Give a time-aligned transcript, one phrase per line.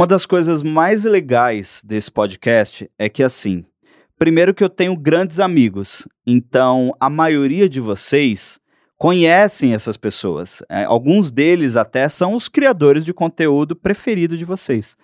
[0.00, 3.66] Uma das coisas mais legais desse podcast é que, assim,
[4.18, 8.58] primeiro que eu tenho grandes amigos, então a maioria de vocês
[8.96, 10.62] conhecem essas pessoas.
[10.70, 14.96] É, alguns deles até são os criadores de conteúdo preferido de vocês.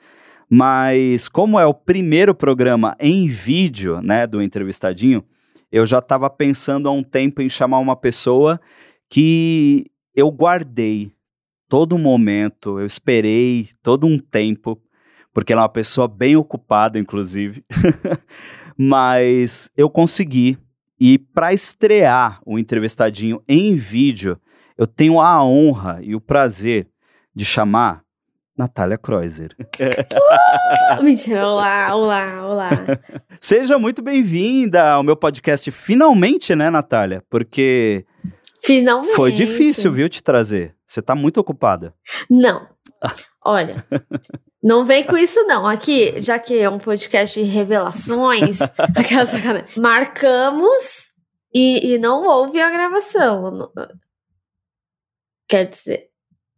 [0.48, 5.22] Mas como é o primeiro programa em vídeo, né, do entrevistadinho,
[5.70, 8.58] eu já estava pensando há um tempo em chamar uma pessoa
[9.10, 11.12] que eu guardei
[11.68, 14.80] todo momento, eu esperei todo um tempo,
[15.36, 17.62] porque ela é uma pessoa bem ocupada, inclusive.
[18.74, 20.56] Mas eu consegui
[20.98, 24.40] e para estrear o entrevistadinho em vídeo,
[24.78, 26.88] eu tenho a honra e o prazer
[27.34, 28.00] de chamar
[28.56, 29.54] Natália Kreuzer.
[30.98, 32.70] Uh, mentira, olá, olá, olá.
[33.40, 37.22] Seja muito bem-vinda ao meu podcast, finalmente, né, Natália?
[37.28, 38.06] Porque
[38.64, 39.14] finalmente.
[39.14, 40.74] foi difícil, viu, te trazer.
[40.86, 41.92] Você tá muito ocupada.
[42.30, 42.66] Não.
[43.44, 43.84] Olha,
[44.62, 45.66] não vem com isso não.
[45.66, 48.60] Aqui, já que é um podcast de revelações,
[48.96, 51.14] aquela sacanagem, marcamos
[51.52, 53.70] e, e não houve a gravação.
[55.48, 56.10] Quer dizer,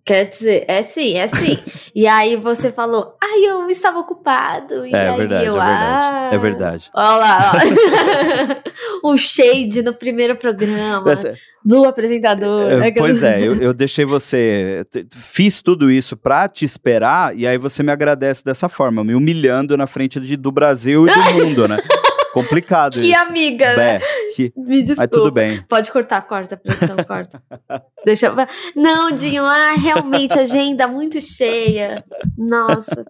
[0.09, 1.59] Quer dizer, é sim, é sim.
[1.95, 4.87] e aí você falou, ai, eu estava ocupado.
[4.87, 6.31] E é, aí verdade, eu, é verdade, ah.
[6.33, 6.91] é verdade.
[6.95, 7.53] Olha lá,
[9.05, 9.11] ó.
[9.11, 12.71] um shade no primeiro programa Essa- do apresentador.
[12.71, 12.93] É, né?
[12.97, 14.87] pois é, eu, eu deixei você.
[15.13, 19.77] Fiz tudo isso pra te esperar, e aí você me agradece dessa forma, me humilhando
[19.77, 21.77] na frente de- do Brasil e do mundo, né?
[22.43, 23.21] Complicado Que isso.
[23.23, 24.01] amiga, né?
[24.35, 25.01] Que- Me desculpa.
[25.03, 25.63] mas tudo bem.
[25.69, 27.43] Pode cortar, corta, produção, corta.
[28.05, 28.35] Deixa.
[28.77, 32.05] Não, Dinho, ah, realmente, agenda muito cheia.
[32.37, 33.05] Nossa.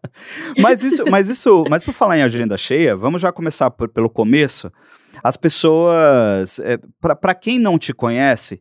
[0.60, 4.08] Mas isso, mas isso, mas por falar em agenda cheia, vamos já começar por- pelo
[4.10, 4.70] começo.
[5.22, 6.78] As pessoas, é,
[7.18, 8.60] para quem não te conhece,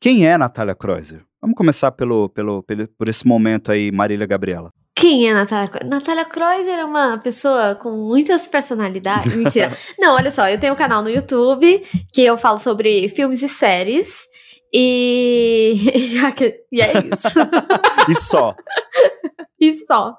[0.00, 1.22] quem é Natália Kreuzer?
[1.40, 4.70] Vamos começar pelo, pelo, pelo- por esse momento aí, Marília Gabriela.
[4.96, 5.90] Quem é Natália Kreuzer?
[5.90, 9.32] Natália Kreuzer é uma pessoa com muitas personalidades.
[9.36, 9.76] Mentira.
[9.98, 13.48] Não, olha só, eu tenho um canal no YouTube que eu falo sobre filmes e
[13.48, 14.26] séries.
[14.72, 15.74] E,
[16.72, 17.38] e é isso.
[18.08, 18.54] E só.
[19.60, 20.16] E só.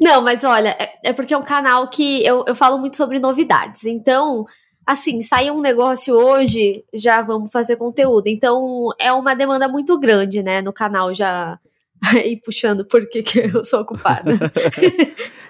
[0.00, 3.20] Não, mas olha, é, é porque é um canal que eu, eu falo muito sobre
[3.20, 3.84] novidades.
[3.84, 4.44] Então,
[4.84, 8.26] assim, sai um negócio hoje, já vamos fazer conteúdo.
[8.26, 11.58] Então, é uma demanda muito grande, né, no canal já.
[12.04, 14.32] Aí puxando por que que eu sou ocupada.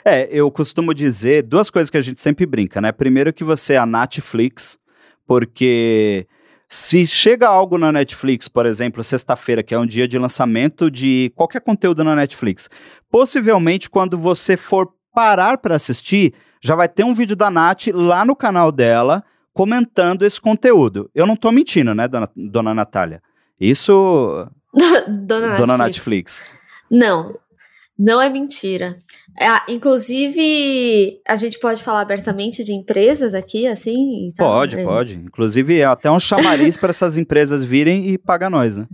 [0.04, 2.90] É, eu costumo dizer duas coisas que a gente sempre brinca, né?
[2.90, 4.76] Primeiro que você é a Netflix,
[5.24, 6.26] porque
[6.68, 11.30] se chega algo na Netflix, por exemplo, sexta-feira, que é um dia de lançamento de
[11.36, 12.68] qualquer conteúdo na Netflix,
[13.08, 18.24] possivelmente quando você for parar para assistir, já vai ter um vídeo da Nath lá
[18.24, 21.08] no canal dela comentando esse conteúdo.
[21.14, 23.22] Eu não tô mentindo, né, dona, dona Natália?
[23.60, 24.48] Isso,
[25.08, 25.58] Dona Netflix.
[25.58, 26.44] dona Netflix.
[26.90, 27.38] Não,
[27.98, 28.96] não é mentira.
[29.40, 34.28] É, inclusive, a gente pode falar abertamente de empresas aqui, assim?
[34.36, 34.84] tal, Pode, né?
[34.84, 35.16] pode.
[35.16, 38.86] Inclusive, é até um chamariz para essas empresas virem e pagar nós, né?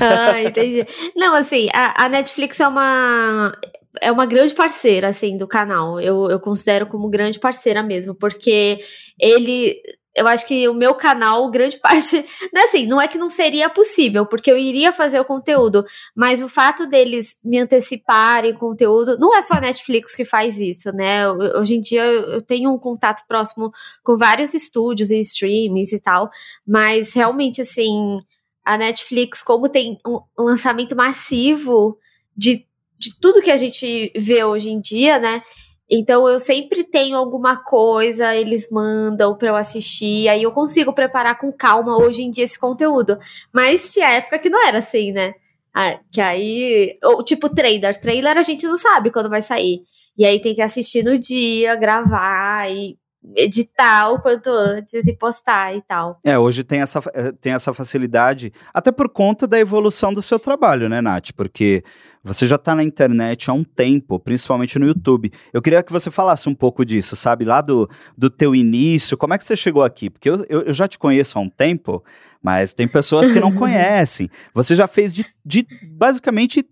[0.00, 0.84] Ah, entendi.
[1.16, 3.52] Não, assim, a, a Netflix é uma
[4.00, 6.00] é uma grande parceira, assim, do canal.
[6.00, 8.80] Eu, eu considero como grande parceira mesmo, porque
[9.18, 9.80] ele.
[10.18, 12.24] Eu acho que o meu canal, grande parte.
[12.52, 15.84] Não é assim, não é que não seria possível, porque eu iria fazer o conteúdo,
[16.14, 19.18] mas o fato deles me anteciparem conteúdo.
[19.18, 21.28] Não é só a Netflix que faz isso, né?
[21.30, 26.00] Hoje em dia eu eu tenho um contato próximo com vários estúdios e streams e
[26.00, 26.30] tal,
[26.66, 28.20] mas realmente, assim
[28.64, 31.98] a Netflix, como tem um lançamento massivo
[32.36, 32.66] de,
[32.98, 35.42] de tudo que a gente vê hoje em dia, né?
[35.90, 41.38] Então eu sempre tenho alguma coisa, eles mandam pra eu assistir, aí eu consigo preparar
[41.38, 43.18] com calma hoje em dia esse conteúdo.
[43.52, 45.34] Mas tinha época que não era assim, né?
[45.74, 46.98] Ah, que aí.
[47.04, 47.98] Ou tipo trailer.
[47.98, 49.82] Trailer a gente não sabe quando vai sair.
[50.16, 52.98] E aí tem que assistir no dia, gravar e
[53.36, 56.18] editar o quanto antes e postar e tal.
[56.24, 60.38] É, hoje tem essa, eh, tem essa facilidade, até por conta da evolução do seu
[60.38, 61.30] trabalho, né, Nath?
[61.36, 61.82] Porque
[62.28, 65.32] você já tá na internet há um tempo, principalmente no YouTube.
[65.52, 67.44] Eu queria que você falasse um pouco disso, sabe?
[67.44, 70.10] Lá do, do teu início, como é que você chegou aqui?
[70.10, 72.04] Porque eu, eu, eu já te conheço há um tempo,
[72.42, 74.30] mas tem pessoas que não conhecem.
[74.54, 76.64] Você já fez de, de basicamente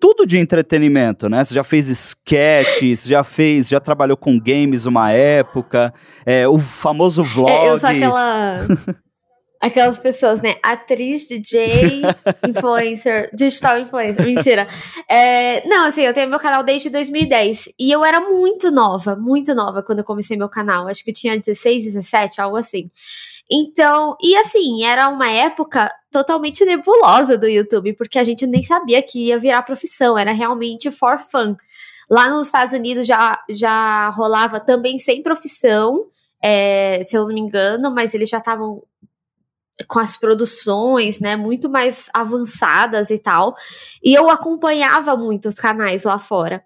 [0.00, 1.44] tudo de entretenimento, né?
[1.44, 5.92] Você já fez sketches, já fez, já trabalhou com games uma época,
[6.24, 7.50] é, o famoso vlog.
[7.50, 8.58] É, eu sou aquela.
[9.64, 10.56] Aquelas pessoas, né?
[10.62, 12.02] Atriz, DJ,
[12.46, 14.22] influencer, digital influencer.
[14.22, 14.68] Mentira.
[15.08, 17.70] É, não, assim, eu tenho meu canal desde 2010.
[17.78, 20.86] E eu era muito nova, muito nova quando eu comecei meu canal.
[20.86, 22.90] Acho que eu tinha 16, 17, algo assim.
[23.50, 29.02] Então, e assim, era uma época totalmente nebulosa do YouTube, porque a gente nem sabia
[29.02, 31.56] que ia virar profissão, era realmente for fun.
[32.10, 36.04] Lá nos Estados Unidos já, já rolava também sem profissão,
[36.42, 38.82] é, se eu não me engano, mas eles já estavam
[39.88, 43.54] com as produções, né, muito mais avançadas e tal.
[44.02, 46.62] E eu acompanhava muito os canais lá fora.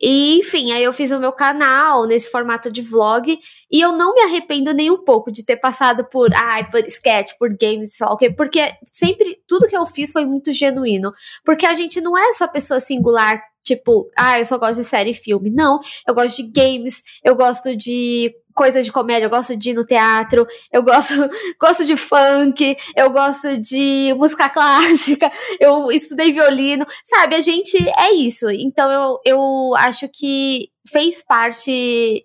[0.00, 3.36] E, enfim, aí eu fiz o meu canal nesse formato de vlog
[3.70, 7.32] e eu não me arrependo nem um pouco de ter passado por, ai, por sketch,
[7.36, 11.12] por games, sei lá o quê, porque sempre, tudo que eu fiz foi muito genuíno.
[11.44, 15.10] Porque a gente não é essa pessoa singular Tipo, ah, eu só gosto de série
[15.10, 15.50] e filme.
[15.50, 19.74] Não, eu gosto de games, eu gosto de coisas de comédia, eu gosto de ir
[19.74, 21.14] no teatro, eu gosto,
[21.60, 25.30] gosto de funk, eu gosto de música clássica,
[25.60, 27.34] eu estudei violino, sabe?
[27.34, 28.48] A gente é isso.
[28.50, 32.24] Então eu, eu acho que fez parte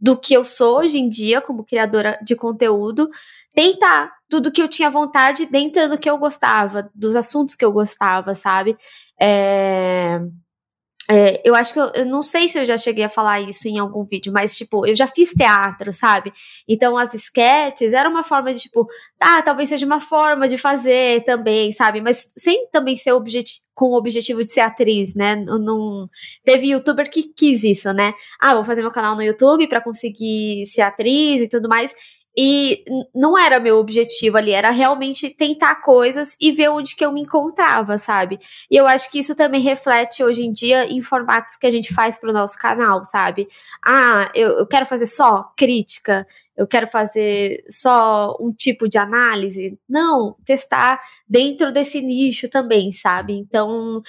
[0.00, 3.10] do que eu sou hoje em dia como criadora de conteúdo,
[3.52, 7.72] tentar tudo que eu tinha vontade dentro do que eu gostava, dos assuntos que eu
[7.72, 8.76] gostava, sabe?
[9.20, 10.18] É...
[11.10, 13.66] É, eu acho que eu, eu, não sei se eu já cheguei a falar isso
[13.68, 16.32] em algum vídeo, mas tipo, eu já fiz teatro, sabe?
[16.68, 18.86] Então as sketches era uma forma de tipo,
[19.20, 22.00] ah, talvez seja uma forma de fazer também, sabe?
[22.00, 23.12] Mas sem também ser
[23.74, 25.36] com o objetivo de ser atriz, né?
[25.36, 26.08] Não,
[26.44, 28.14] teve youtuber que quis isso, né?
[28.40, 31.94] Ah, vou fazer meu canal no YouTube para conseguir ser atriz e tudo mais.
[32.36, 32.82] E
[33.14, 37.20] não era meu objetivo ali, era realmente tentar coisas e ver onde que eu me
[37.20, 38.38] encontrava, sabe?
[38.70, 41.92] E eu acho que isso também reflete hoje em dia em formatos que a gente
[41.92, 43.46] faz pro nosso canal, sabe?
[43.84, 46.26] Ah, eu, eu quero fazer só crítica,
[46.56, 49.78] eu quero fazer só um tipo de análise.
[49.88, 53.34] Não, testar dentro desse nicho também, sabe?
[53.34, 54.02] Então,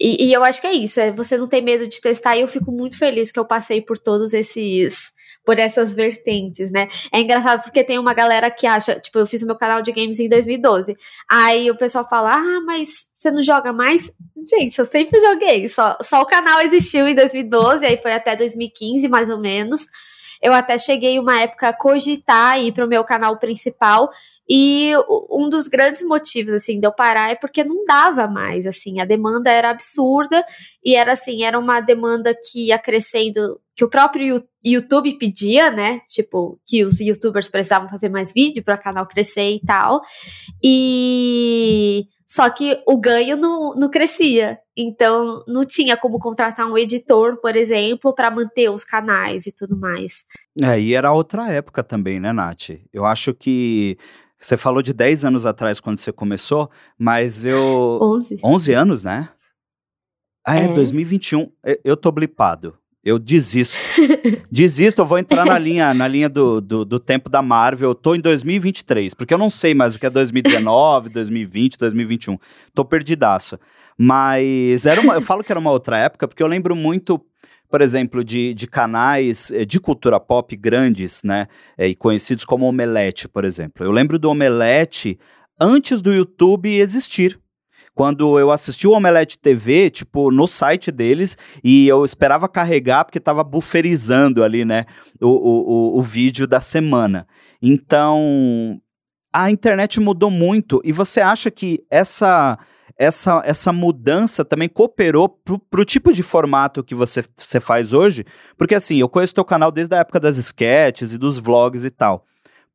[0.00, 2.42] e, e, eu acho que é isso, é você não ter medo de testar, e
[2.42, 5.12] eu fico muito feliz que eu passei por todos esses
[5.46, 6.88] por essas vertentes, né?
[7.12, 9.92] É engraçado porque tem uma galera que acha, tipo, eu fiz o meu canal de
[9.92, 10.96] games em 2012.
[11.30, 14.12] Aí o pessoal fala: "Ah, mas você não joga mais?"
[14.44, 19.08] Gente, eu sempre joguei, só só o canal existiu em 2012, aí foi até 2015
[19.08, 19.86] mais ou menos.
[20.42, 24.10] Eu até cheguei uma época a cogitar ir pro meu canal principal
[24.48, 24.92] e
[25.30, 29.04] um dos grandes motivos, assim, de eu parar é porque não dava mais, assim, a
[29.04, 30.44] demanda era absurda
[30.84, 36.00] e era, assim, era uma demanda que ia crescendo, que o próprio YouTube pedia, né,
[36.06, 40.00] tipo, que os youtubers precisavam fazer mais vídeo para o canal crescer e tal,
[40.62, 47.40] e só que o ganho não, não crescia, então não tinha como contratar um editor,
[47.40, 50.24] por exemplo, para manter os canais e tudo mais.
[50.60, 52.70] É, e era outra época também, né, Nath?
[52.92, 53.96] Eu acho que
[54.38, 57.98] você falou de 10 anos atrás quando você começou, mas eu.
[58.02, 58.36] 11.
[58.42, 59.28] 11 anos, né?
[60.46, 60.68] Ah, é, é.
[60.68, 61.50] 2021.
[61.84, 62.76] Eu tô blipado.
[63.06, 63.78] Eu desisto.
[64.50, 67.90] desisto, eu vou entrar na linha, na linha do, do, do, tempo da Marvel.
[67.90, 72.36] Eu tô em 2023, porque eu não sei mais o que é 2019, 2020, 2021.
[72.74, 73.58] Tô perdidaço.
[73.96, 77.24] Mas era uma, eu falo que era uma outra época, porque eu lembro muito
[77.68, 81.46] por exemplo, de, de canais eh, de cultura pop grandes, né?
[81.76, 83.84] Eh, e conhecidos como Omelete, por exemplo.
[83.84, 85.18] Eu lembro do Omelete
[85.60, 87.40] antes do YouTube existir
[87.96, 93.18] quando eu assisti o Omelete TV, tipo, no site deles, e eu esperava carregar porque
[93.18, 94.84] tava buferizando ali, né,
[95.18, 97.26] o, o, o, vídeo da semana.
[97.60, 98.78] Então,
[99.32, 102.58] a internet mudou muito, e você acha que essa
[102.98, 108.24] essa, essa mudança também cooperou pro, pro tipo de formato que você, você faz hoje?
[108.56, 111.90] Porque assim, eu conheço teu canal desde a época das sketches e dos vlogs e
[111.90, 112.24] tal.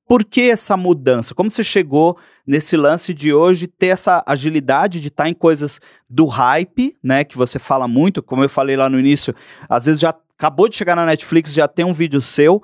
[0.07, 1.33] Por que essa mudança?
[1.33, 5.79] Como você chegou nesse lance de hoje ter essa agilidade de estar tá em coisas
[6.09, 7.23] do hype, né?
[7.23, 9.33] Que você fala muito, como eu falei lá no início,
[9.69, 12.61] às vezes já acabou de chegar na Netflix, já tem um vídeo seu.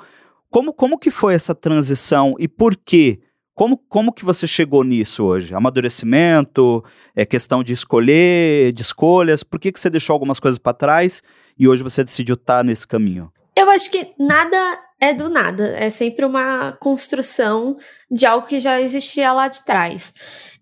[0.49, 3.21] Como, como que foi essa transição e por quê?
[3.57, 5.55] Como, como que você chegou nisso hoje?
[5.55, 6.85] Amadurecimento?
[7.15, 9.43] É questão de escolher, de escolhas?
[9.43, 11.23] Por que, que você deixou algumas coisas para trás
[11.57, 13.33] e hoje você decidiu estar tá nesse caminho?
[13.55, 15.75] Eu acho que nada é do nada.
[15.77, 17.75] É sempre uma construção
[18.09, 20.13] de algo que já existia lá de trás.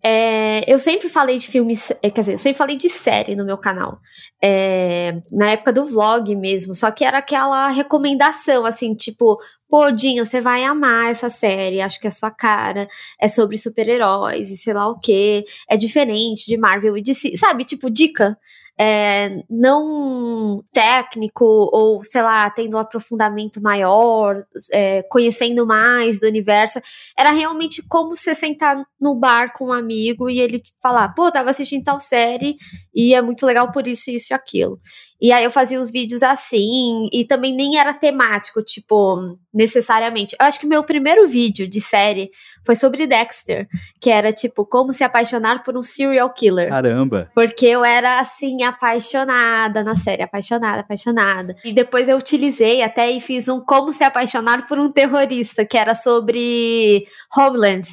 [0.08, 3.44] É, eu sempre falei de filmes, é, quer dizer, eu sempre falei de série no
[3.44, 4.00] meu canal.
[4.40, 10.24] É, na época do vlog mesmo, só que era aquela recomendação, assim, tipo, pô, Dinho,
[10.24, 12.88] você vai amar essa série, acho que é sua cara,
[13.20, 17.64] é sobre super-heróis e sei lá o que, é diferente de Marvel e DC, sabe?
[17.66, 18.38] Tipo, dica.
[18.78, 24.36] É, não técnico ou, sei lá, tendo um aprofundamento maior,
[24.74, 26.80] é, conhecendo mais do universo.
[27.18, 31.52] Era realmente como você sentar no bar com um amigo e ele falar, pô, tava
[31.52, 32.58] assistindo tal série
[32.94, 34.80] e é muito legal por isso, isso e aquilo.
[35.20, 40.36] E aí eu fazia os vídeos assim, e também nem era temático, tipo, necessariamente.
[40.40, 42.32] Eu acho que meu primeiro vídeo de série
[42.66, 43.68] foi sobre Dexter,
[44.02, 46.70] que era tipo, como se apaixonar por um serial killer.
[46.70, 47.32] Caramba!
[47.34, 51.56] Porque eu era assim, apaixonada na série, apaixonada, apaixonada.
[51.64, 55.78] E depois eu utilizei até e fiz um como se apaixonar por um terrorista, que
[55.78, 57.08] era sobre
[57.38, 57.88] Homeland.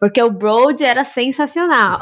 [0.00, 2.00] Porque o Broad era sensacional.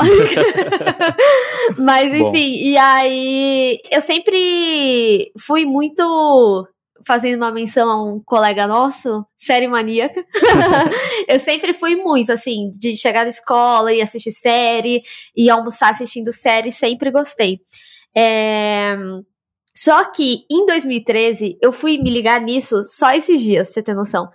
[1.77, 2.33] Mas enfim, Bom.
[2.33, 6.65] e aí eu sempre fui muito
[7.05, 10.25] fazendo uma menção a um colega nosso, série maníaca.
[11.27, 15.03] eu sempre fui muito, assim, de chegar da escola e assistir série,
[15.37, 17.61] e almoçar assistindo série, sempre gostei.
[18.17, 18.97] É...
[19.77, 23.95] Só que em 2013, eu fui me ligar nisso só esses dias, pra você ter
[23.95, 24.29] noção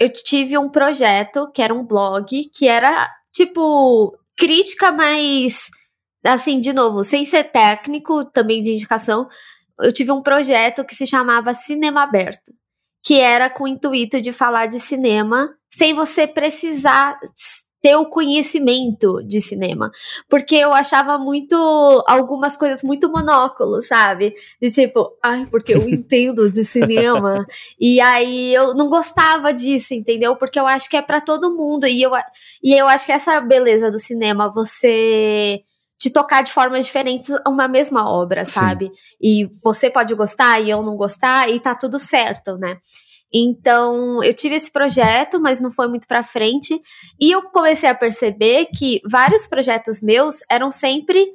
[0.00, 5.70] eu tive um projeto que era um blog, que era tipo crítica, mas
[6.24, 9.28] assim, de novo, sem ser técnico, também de indicação.
[9.78, 12.52] Eu tive um projeto que se chamava Cinema Aberto,
[13.04, 17.18] que era com o intuito de falar de cinema sem você precisar
[17.80, 19.90] ter o conhecimento de cinema.
[20.28, 21.56] Porque eu achava muito.
[22.06, 24.34] algumas coisas muito monóculo, sabe?
[24.60, 27.46] De tipo, ai, porque eu entendo de cinema.
[27.78, 30.36] e aí eu não gostava disso, entendeu?
[30.36, 31.86] Porque eu acho que é para todo mundo.
[31.86, 32.12] E eu,
[32.62, 35.62] e eu acho que essa beleza do cinema, você
[35.98, 38.86] te tocar de formas diferentes uma mesma obra, sabe?
[38.86, 38.92] Sim.
[39.20, 42.78] E você pode gostar e eu não gostar, e tá tudo certo, né?
[43.32, 46.80] Então, eu tive esse projeto, mas não foi muito para frente,
[47.20, 51.26] e eu comecei a perceber que vários projetos meus eram sempre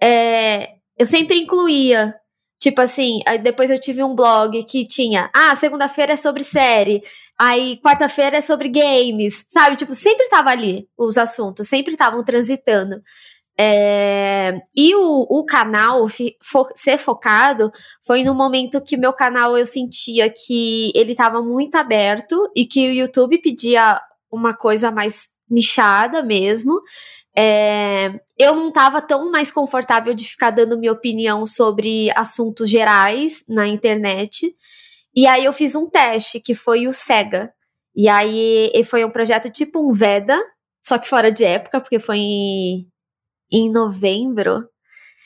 [0.00, 2.14] é, eu sempre incluía
[2.58, 7.02] Tipo assim, depois eu tive um blog que tinha, ah, segunda-feira é sobre série,
[7.38, 9.76] aí quarta-feira é sobre games, sabe?
[9.76, 13.02] Tipo, sempre tava ali os assuntos, sempre estavam transitando.
[13.58, 17.72] É, e o, o canal fo ser focado
[18.04, 22.86] foi no momento que meu canal eu sentia que ele estava muito aberto e que
[22.86, 23.98] o YouTube pedia
[24.30, 26.80] uma coisa mais nichada mesmo.
[27.34, 33.44] É, eu não estava tão mais confortável de ficar dando minha opinião sobre assuntos gerais
[33.48, 34.54] na internet.
[35.14, 37.52] E aí eu fiz um teste que foi o Sega.
[37.94, 40.38] E aí foi um projeto tipo um Veda,
[40.84, 42.86] só que fora de época, porque foi em
[43.50, 44.68] em novembro.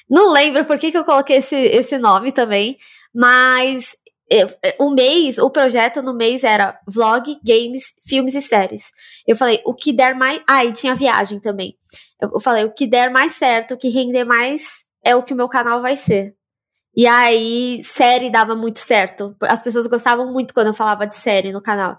[0.09, 2.77] Não lembro por que, que eu coloquei esse, esse nome também,
[3.15, 3.97] mas
[4.79, 8.93] o mês, o projeto no mês era vlog, games, filmes e séries.
[9.27, 10.41] Eu falei, o que der mais.
[10.49, 11.77] Ah, e tinha viagem também.
[12.21, 15.37] Eu falei, o que der mais certo, o que render mais é o que o
[15.37, 16.35] meu canal vai ser.
[16.95, 19.35] E aí, série dava muito certo.
[19.43, 21.99] As pessoas gostavam muito quando eu falava de série no canal.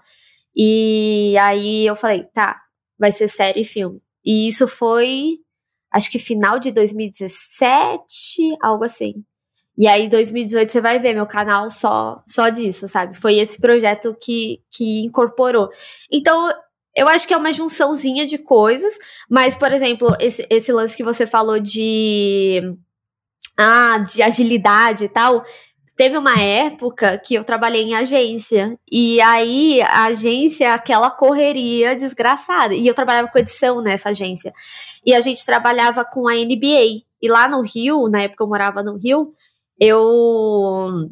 [0.54, 2.60] E aí eu falei, tá,
[2.98, 4.00] vai ser série e filme.
[4.24, 5.38] E isso foi
[5.92, 9.24] acho que final de 2017, algo assim.
[9.76, 13.16] E aí, 2018, você vai ver meu canal só, só disso, sabe?
[13.16, 15.68] Foi esse projeto que, que incorporou.
[16.10, 16.52] Então,
[16.94, 18.94] eu acho que é uma junçãozinha de coisas,
[19.30, 22.60] mas, por exemplo, esse, esse lance que você falou de.
[23.56, 25.44] Ah, de agilidade e tal.
[25.96, 31.94] Teve uma época que eu trabalhei em agência, e aí a agência, é aquela correria
[31.94, 32.74] desgraçada.
[32.74, 34.52] E eu trabalhava com edição nessa agência
[35.04, 37.02] e a gente trabalhava com a NBA.
[37.20, 39.32] E lá no Rio, na época eu morava no Rio,
[39.78, 41.10] eu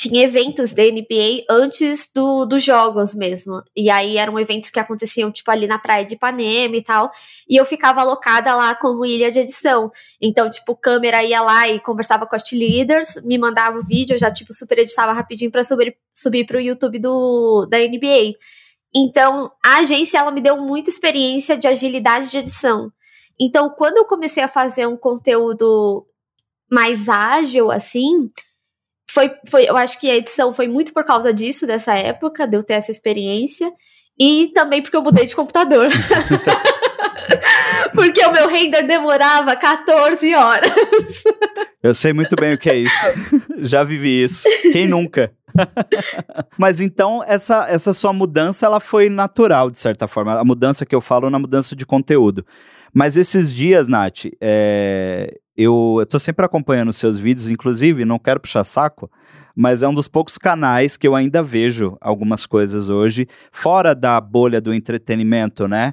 [0.00, 3.62] tinha eventos da NBA antes do, dos jogos mesmo.
[3.76, 7.10] E aí eram eventos que aconteciam, tipo, ali na praia de Ipanema e tal.
[7.46, 9.92] E eu ficava alocada lá como ilha de edição.
[10.18, 14.18] Então, tipo, câmera ia lá e conversava com as leaders, me mandava o vídeo, eu
[14.18, 18.38] já, tipo, super editava rapidinho pra subir, subir pro YouTube do, da NBA.
[18.96, 22.90] Então, a agência, ela me deu muita experiência de agilidade de edição.
[23.38, 26.06] Então, quando eu comecei a fazer um conteúdo
[26.70, 28.30] mais ágil, assim,
[29.12, 32.56] foi, foi, eu acho que a edição foi muito por causa disso, dessa época, de
[32.56, 33.72] eu ter essa experiência,
[34.18, 35.88] e também porque eu mudei de computador.
[37.94, 40.70] porque o meu render demorava 14 horas.
[41.82, 43.12] Eu sei muito bem o que é isso.
[43.58, 44.46] Já vivi isso.
[44.72, 45.32] Quem nunca?
[46.58, 50.38] Mas então essa essa sua mudança ela foi natural de certa forma.
[50.38, 52.44] A mudança que eu falo na mudança de conteúdo.
[52.92, 58.64] Mas esses dias, Nath, é, eu, tô sempre acompanhando seus vídeos, inclusive, não quero puxar
[58.64, 59.10] saco,
[59.54, 64.20] mas é um dos poucos canais que eu ainda vejo algumas coisas hoje, fora da
[64.20, 65.92] bolha do entretenimento, né?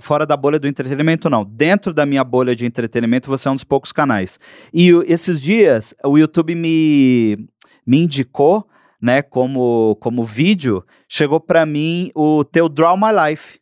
[0.00, 1.44] fora da bolha do entretenimento, não.
[1.44, 4.38] Dentro da minha bolha de entretenimento, você é um dos poucos canais.
[4.72, 7.48] E esses dias, o YouTube me,
[7.86, 8.66] me indicou,
[9.00, 13.58] né, como, como vídeo, chegou para mim o teu Draw My Life.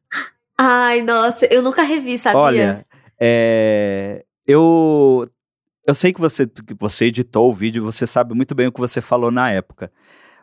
[0.58, 2.38] Ai, nossa, eu nunca revi, sabia?
[2.38, 2.86] Olha,
[3.20, 5.28] é, eu
[5.86, 8.80] eu sei que você, que você editou o vídeo, você sabe muito bem o que
[8.80, 9.90] você falou na época.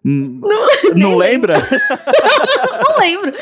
[0.03, 1.55] Hum, não, não lembra?
[2.87, 3.33] não lembro.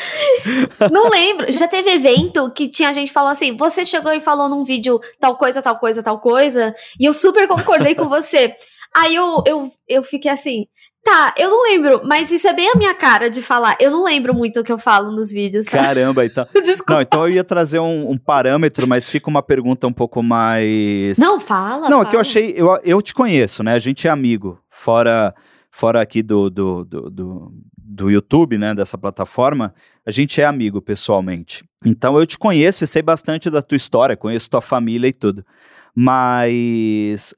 [0.90, 1.52] Não lembro.
[1.52, 5.36] Já teve evento que tinha gente falando assim: você chegou e falou num vídeo tal
[5.36, 8.54] coisa, tal coisa, tal coisa, e eu super concordei com você.
[8.94, 10.66] Aí eu, eu, eu fiquei assim.
[11.04, 13.76] Tá, eu não lembro, mas isso é bem a minha cara de falar.
[13.78, 15.66] Eu não lembro muito o que eu falo nos vídeos.
[15.66, 15.84] Sabe?
[15.84, 16.46] Caramba, então.
[16.54, 16.94] Desculpa.
[16.94, 21.18] Não, então eu ia trazer um, um, parâmetro, mas fica uma pergunta um pouco mais.
[21.18, 21.90] Não, fala.
[21.90, 22.08] Não, fala.
[22.08, 22.54] é que eu achei.
[22.56, 23.74] Eu, eu te conheço, né?
[23.74, 24.58] A gente é amigo.
[24.70, 25.34] Fora
[25.74, 29.74] fora aqui do, do, do, do, do YouTube, né, dessa plataforma,
[30.06, 31.64] a gente é amigo pessoalmente.
[31.84, 35.44] Então eu te conheço e sei bastante da tua história, conheço tua família e tudo.
[35.92, 37.34] Mas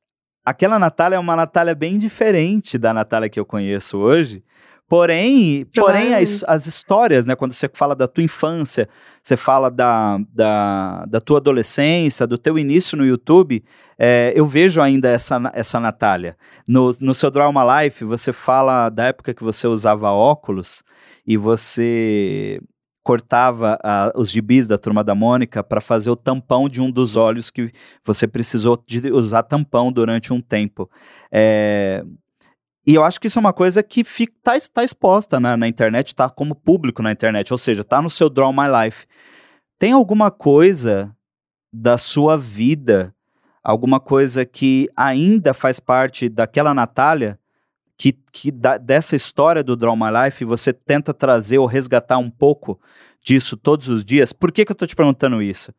[0.47, 4.45] aquela Natália é uma Natália bem diferente da Natália que eu conheço hoje.
[4.89, 7.35] Porém, porém as, as, histórias, né?
[7.35, 8.89] Quando você fala da tua infância,
[9.21, 13.65] você fala da, da, da tua adolescência, do teu início no YouTube,
[13.99, 16.37] é, eu vejo ainda essa, essa Natália.
[16.65, 20.85] No, no seu Drama Life, você fala da época que você usava óculos
[21.27, 22.61] e você
[23.07, 27.17] cortava uh, os gibis da Turma da Mônica para fazer o tampão de um dos
[27.17, 27.71] olhos que
[28.05, 28.83] você precisou
[29.13, 30.91] usar tampão durante um tempo.
[31.31, 32.05] É,
[32.85, 36.09] e eu acho que isso é uma coisa que está tá exposta na, na internet,
[36.09, 39.07] está como público na internet, ou seja, está no seu Draw My Life.
[39.79, 41.15] Tem alguma coisa
[41.73, 43.15] da sua vida,
[43.63, 47.39] alguma coisa que ainda faz parte daquela Natália,
[47.97, 52.31] que, que da, dessa história do Draw My Life você tenta trazer ou resgatar um
[52.31, 52.81] pouco
[53.23, 54.33] disso todos os dias?
[54.33, 55.73] Por que, que eu estou te perguntando isso?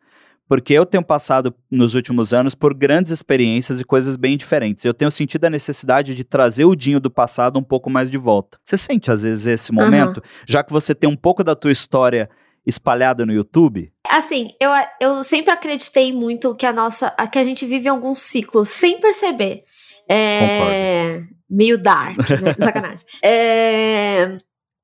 [0.47, 4.85] porque eu tenho passado nos últimos anos por grandes experiências e coisas bem diferentes.
[4.85, 8.17] Eu tenho sentido a necessidade de trazer o Dinho do passado um pouco mais de
[8.17, 8.57] volta.
[8.63, 10.23] Você sente às vezes esse momento, uhum.
[10.47, 12.29] já que você tem um pouco da tua história
[12.65, 13.91] espalhada no YouTube?
[14.09, 14.71] Assim, eu,
[15.01, 19.63] eu sempre acreditei muito que a nossa, que a gente vive alguns ciclos sem perceber.
[20.09, 22.55] É, meio dark, né?
[22.59, 23.05] Sacanagem.
[23.23, 24.37] É,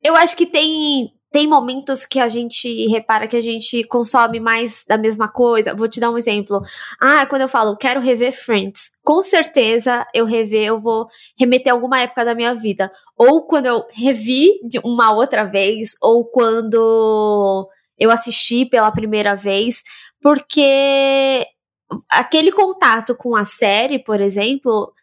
[0.03, 4.86] eu acho que tem tem momentos que a gente repara que a gente consome mais
[4.88, 5.74] da mesma coisa.
[5.74, 6.62] Vou te dar um exemplo.
[7.01, 11.75] Ah, quando eu falo quero rever Friends, com certeza eu rever, eu vou remeter a
[11.75, 12.92] alguma época da minha vida.
[13.18, 19.81] Ou quando eu revi de uma outra vez, ou quando eu assisti pela primeira vez,
[20.22, 21.48] porque
[22.09, 24.94] aquele contato com a série, por exemplo,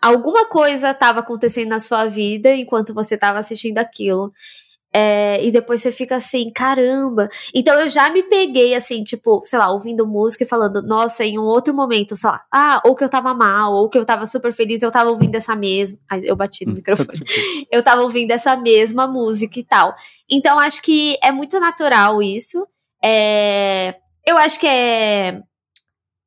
[0.00, 4.32] alguma coisa estava acontecendo na sua vida enquanto você estava assistindo aquilo.
[4.92, 7.28] É, e depois você fica assim, caramba.
[7.54, 11.38] Então eu já me peguei assim, tipo, sei lá, ouvindo música e falando, nossa, em
[11.38, 14.26] um outro momento, sei lá, ah, ou que eu tava mal, ou que eu tava
[14.26, 15.96] super feliz, eu tava ouvindo essa mesma.
[16.10, 17.22] Ai, eu bati no microfone.
[17.70, 19.94] eu tava ouvindo essa mesma música e tal.
[20.28, 22.66] Então acho que é muito natural isso.
[23.02, 23.94] É,
[24.26, 25.40] eu acho que é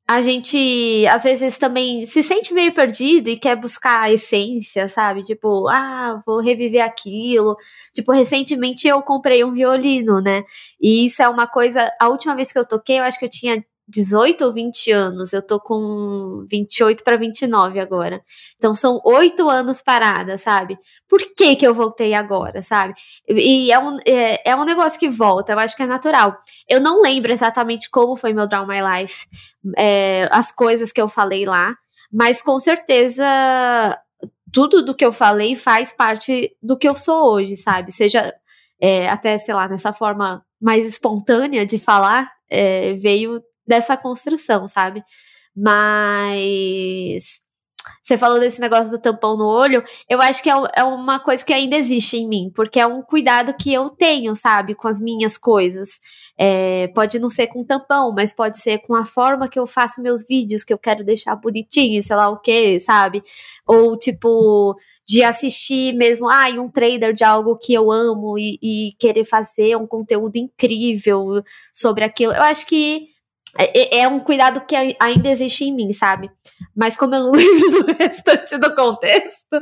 [0.06, 5.22] a gente às vezes também se sente meio perdido e quer buscar a essência, sabe?
[5.22, 7.56] Tipo, ah, vou reviver aquilo.
[7.94, 10.44] Tipo, recentemente eu comprei um violino, né?
[10.80, 11.90] E isso é uma coisa.
[12.00, 15.32] A última vez que eu toquei, eu acho que eu tinha 18 ou 20 anos.
[15.32, 18.22] Eu tô com 28 para 29 agora.
[18.56, 20.78] Então são oito anos parada, sabe?
[21.08, 22.94] Por que que eu voltei agora, sabe?
[23.28, 26.36] E é um, é, é, um negócio que volta, eu acho que é natural.
[26.68, 29.26] Eu não lembro exatamente como foi meu Draw My Life,
[29.76, 31.74] é, as coisas que eu falei lá,
[32.12, 33.24] mas com certeza
[34.52, 37.90] tudo do que eu falei faz parte do que eu sou hoje, sabe?
[37.90, 38.32] Seja
[38.80, 45.02] é, até, sei lá, nessa forma mais espontânea de falar, é, veio dessa construção, sabe?
[45.56, 47.44] Mas
[48.02, 51.44] você falou desse negócio do tampão no olho, eu acho que é, é, uma coisa
[51.44, 55.00] que ainda existe em mim, porque é um cuidado que eu tenho, sabe, com as
[55.00, 56.00] minhas coisas.
[56.36, 60.02] É, pode não ser com tampão, mas pode ser com a forma que eu faço
[60.02, 63.22] meus vídeos, que eu quero deixar bonitinho, sei lá o que, sabe?
[63.66, 68.92] Ou tipo, de assistir mesmo, ah, um trailer de algo que eu amo e, e
[68.98, 72.32] querer fazer um conteúdo incrível sobre aquilo.
[72.32, 73.13] Eu acho que
[73.58, 76.30] é, é, é, um cuidado que ainda existe em mim, sabe?
[76.74, 79.60] Mas como eu não lembro do restante do contexto,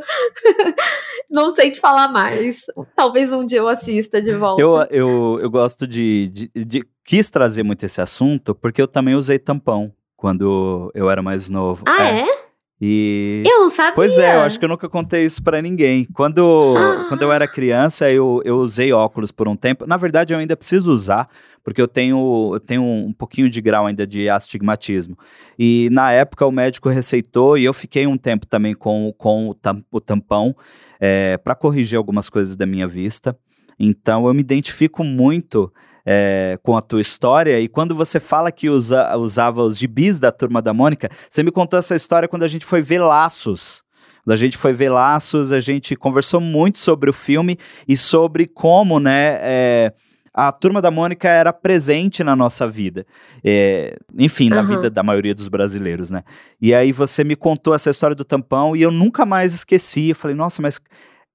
[1.30, 2.66] não sei te falar mais.
[2.96, 4.62] Talvez um dia eu assista de volta.
[4.62, 9.14] Eu, eu, eu gosto de, de, de Quis trazer muito esse assunto porque eu também
[9.14, 11.82] usei tampão quando eu era mais novo.
[11.86, 12.20] Ah, é?
[12.20, 12.41] é?
[12.84, 13.44] E...
[13.46, 13.92] Eu não sabia.
[13.92, 16.04] Pois é, eu acho que eu nunca contei isso para ninguém.
[16.12, 17.06] Quando, ah.
[17.08, 19.86] quando eu era criança, eu, eu usei óculos por um tempo.
[19.86, 21.28] Na verdade, eu ainda preciso usar,
[21.62, 25.16] porque eu tenho, eu tenho um pouquinho de grau ainda de astigmatismo.
[25.56, 29.54] E na época o médico receitou e eu fiquei um tempo também com, com o,
[29.54, 30.52] tam, o tampão
[30.98, 33.38] é, para corrigir algumas coisas da minha vista.
[33.78, 35.72] Então eu me identifico muito
[36.04, 37.60] é, com a tua história.
[37.60, 41.50] E quando você fala que usa, usava os gibis da turma da Mônica, você me
[41.50, 43.82] contou essa história quando a gente foi ver Laços.
[44.24, 47.56] Quando a gente foi ver Laços, a gente conversou muito sobre o filme
[47.88, 49.38] e sobre como, né?
[49.40, 49.92] É,
[50.34, 53.04] a turma da Mônica era presente na nossa vida.
[53.44, 54.66] É, enfim, na uhum.
[54.68, 56.22] vida da maioria dos brasileiros, né?
[56.60, 60.10] E aí você me contou essa história do tampão e eu nunca mais esqueci.
[60.10, 60.80] Eu falei, nossa, mas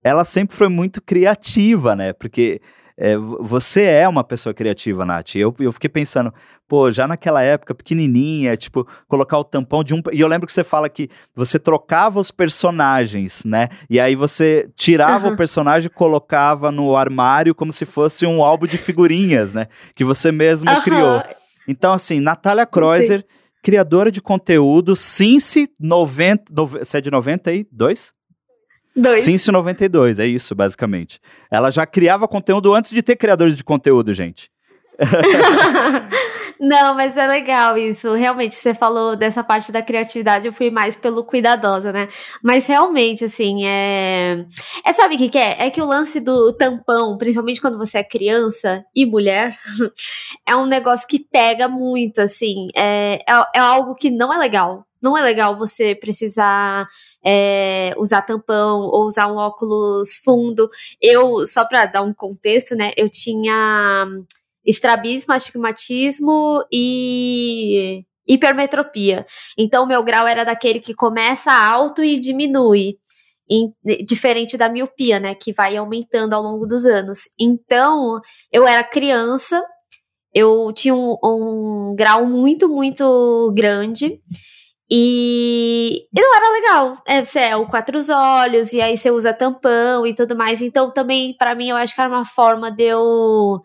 [0.03, 2.13] ela sempre foi muito criativa, né?
[2.13, 2.59] Porque
[2.99, 5.35] é, você é uma pessoa criativa, Nath.
[5.35, 6.33] Eu, eu fiquei pensando,
[6.67, 10.01] pô, já naquela época, pequenininha, tipo, colocar o tampão de um.
[10.11, 13.69] E eu lembro que você fala que você trocava os personagens, né?
[13.87, 15.33] E aí você tirava uhum.
[15.35, 19.67] o personagem e colocava no armário como se fosse um álbum de figurinhas, né?
[19.95, 20.81] Que você mesmo uhum.
[20.81, 21.23] criou.
[21.67, 23.25] Então, assim, Natália Kreuzer, Sim.
[23.61, 26.45] criadora de conteúdo, Cincy 90.
[26.51, 28.16] Você é de 92?
[28.97, 29.19] Dois.
[29.19, 31.19] Cincy 92, é isso, basicamente.
[31.51, 34.49] Ela já criava conteúdo antes de ter criadores de conteúdo, gente.
[36.59, 38.15] Não, mas é legal isso.
[38.15, 42.09] Realmente, você falou dessa parte da criatividade, eu fui mais pelo cuidadosa, né?
[42.43, 44.43] Mas realmente, assim, é.
[44.83, 45.67] É sabe o que, que é?
[45.67, 49.55] É que o lance do tampão, principalmente quando você é criança e mulher,
[50.47, 52.69] é um negócio que pega muito, assim.
[52.75, 54.86] É, é, é algo que não é legal.
[55.01, 56.87] Não é legal você precisar
[57.23, 60.69] é, usar tampão ou usar um óculos fundo.
[61.01, 64.07] Eu, só para dar um contexto, né, eu tinha
[64.65, 69.25] estrabismo, astigmatismo e hipermetropia.
[69.57, 72.97] Então, meu grau era daquele que começa alto e diminui.
[74.05, 77.29] Diferente da miopia, né, que vai aumentando ao longo dos anos.
[77.39, 78.19] Então,
[78.51, 79.63] eu era criança,
[80.33, 84.21] eu tinha um, um grau muito, muito grande.
[84.89, 87.03] E, e não era legal.
[87.05, 90.61] É, você é o quatro olhos, e aí você usa tampão e tudo mais.
[90.61, 93.61] Então, também, para mim, eu acho que era uma forma de eu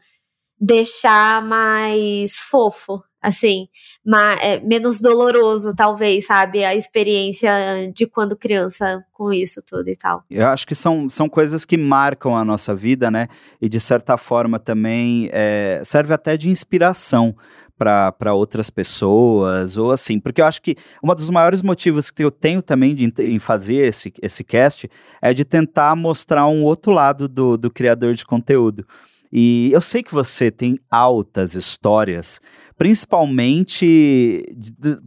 [0.60, 3.66] deixar mais fofo, assim,
[4.04, 6.64] mais, é, menos doloroso, talvez, sabe?
[6.64, 7.52] A experiência
[7.94, 10.24] de quando criança com isso tudo e tal.
[10.30, 13.26] Eu acho que são, são coisas que marcam a nossa vida, né?
[13.60, 17.34] E de certa forma também é, serve até de inspiração
[17.82, 22.30] para outras pessoas, ou assim, porque eu acho que um dos maiores motivos que eu
[22.30, 24.88] tenho também de, em fazer esse, esse cast
[25.20, 28.86] é de tentar mostrar um outro lado do, do criador de conteúdo.
[29.32, 32.40] E eu sei que você tem altas histórias
[32.82, 34.44] principalmente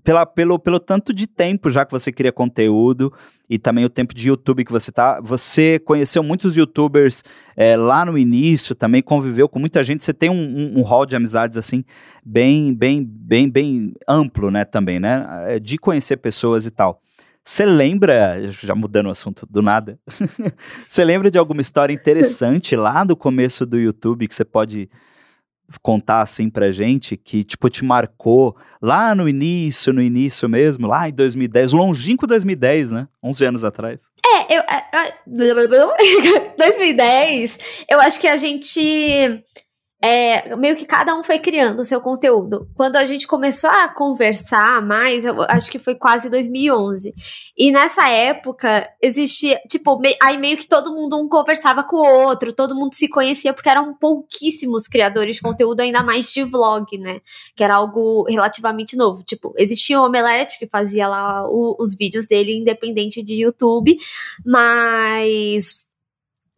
[0.02, 3.12] pela, pelo, pelo tanto de tempo já que você cria conteúdo
[3.50, 5.20] e também o tempo de YouTube que você tá.
[5.20, 7.22] Você conheceu muitos youtubers
[7.54, 10.06] é, lá no início, também conviveu com muita gente.
[10.06, 11.84] Você tem um, um, um hall de amizades assim
[12.26, 14.64] bem, bem, bem, bem amplo, né?
[14.64, 15.26] Também, né?
[15.46, 17.02] É, de conhecer pessoas e tal.
[17.44, 20.00] Você lembra, já mudando o assunto do nada,
[20.88, 24.90] você lembra de alguma história interessante lá do começo do YouTube que você pode
[25.82, 31.10] contar assim pra gente que, tipo, te marcou lá no início, no início mesmo, lá
[31.10, 33.08] em 2010, longínquo 2010, né?
[33.24, 34.04] 11 anos atrás.
[34.26, 34.64] É, eu...
[36.58, 39.44] 2010, eu acho que a gente
[40.06, 42.70] é, meio que cada um foi criando o seu conteúdo.
[42.76, 47.12] Quando a gente começou a conversar mais, eu acho que foi quase 2011.
[47.58, 52.28] E nessa época existia, tipo, me, aí meio que todo mundo um conversava com o
[52.28, 56.86] outro, todo mundo se conhecia, porque eram pouquíssimos criadores de conteúdo, ainda mais de vlog,
[57.00, 57.20] né?
[57.56, 59.24] Que era algo relativamente novo.
[59.24, 63.98] Tipo, existia o Omelete, que fazia lá o, os vídeos dele independente de YouTube,
[64.46, 65.95] mas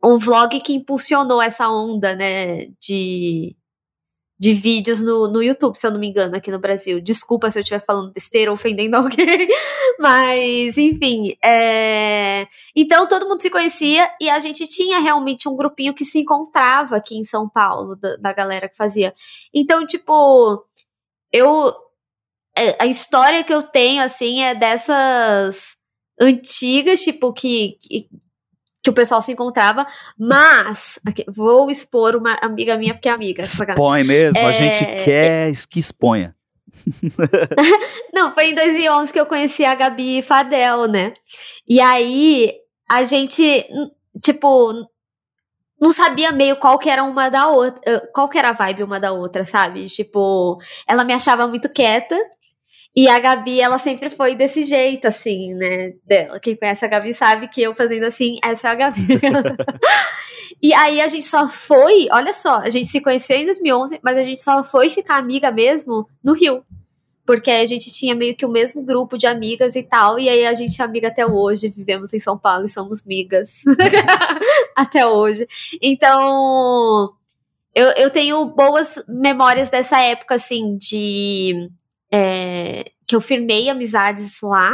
[0.03, 3.55] um vlog que impulsionou essa onda, né, de,
[4.39, 7.01] de vídeos no, no YouTube, se eu não me engano, aqui no Brasil.
[7.01, 9.47] Desculpa se eu estiver falando besteira, ofendendo alguém,
[9.99, 11.35] mas, enfim.
[11.43, 12.47] É...
[12.75, 16.95] Então, todo mundo se conhecia e a gente tinha realmente um grupinho que se encontrava
[16.95, 19.13] aqui em São Paulo, da, da galera que fazia.
[19.53, 20.63] Então, tipo,
[21.31, 21.73] eu.
[22.55, 25.77] É, a história que eu tenho, assim, é dessas
[26.19, 28.09] antigas, tipo, que, que
[28.87, 29.85] que o pessoal se encontrava,
[30.17, 33.43] mas aqui, vou expor uma amiga minha porque é amiga.
[33.43, 36.33] Expõe mesmo, é, a gente quer é, que exponha.
[38.13, 41.11] Não, foi em 2011 que eu conheci a Gabi Fadel, né?
[41.67, 42.53] E aí
[42.89, 43.43] a gente,
[44.23, 44.71] tipo,
[45.81, 49.01] não sabia meio qual que era uma da outra, qual que era a vibe uma
[49.01, 49.85] da outra, sabe?
[49.87, 52.17] Tipo, ela me achava muito quieta
[52.99, 55.93] e a Gabi, ela sempre foi desse jeito, assim, né?
[56.03, 56.39] Dela.
[56.39, 59.05] Quem conhece a Gabi sabe que eu fazendo assim, essa é a Gabi.
[60.59, 64.17] e aí a gente só foi, olha só, a gente se conheceu em 2011, mas
[64.17, 66.63] a gente só foi ficar amiga mesmo no Rio.
[67.23, 70.47] Porque a gente tinha meio que o mesmo grupo de amigas e tal, e aí
[70.47, 73.61] a gente é amiga até hoje, vivemos em São Paulo e somos migas
[74.75, 75.45] até hoje.
[75.79, 77.13] Então,
[77.75, 81.69] eu, eu tenho boas memórias dessa época, assim, de.
[82.11, 84.73] É, que eu firmei amizades lá.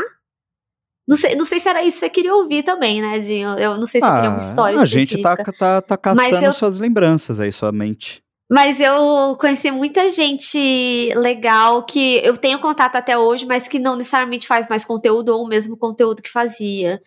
[1.08, 3.50] Não sei, não sei se era isso que você queria ouvir também, né, Dinho?
[3.60, 6.54] Eu não sei se ah, queria uma história A gente tá, tá, tá caçando eu,
[6.54, 8.24] suas lembranças aí, sua mente.
[8.50, 13.96] Mas eu conheci muita gente legal que eu tenho contato até hoje, mas que não
[13.96, 17.02] necessariamente faz mais conteúdo ou o mesmo conteúdo que fazia.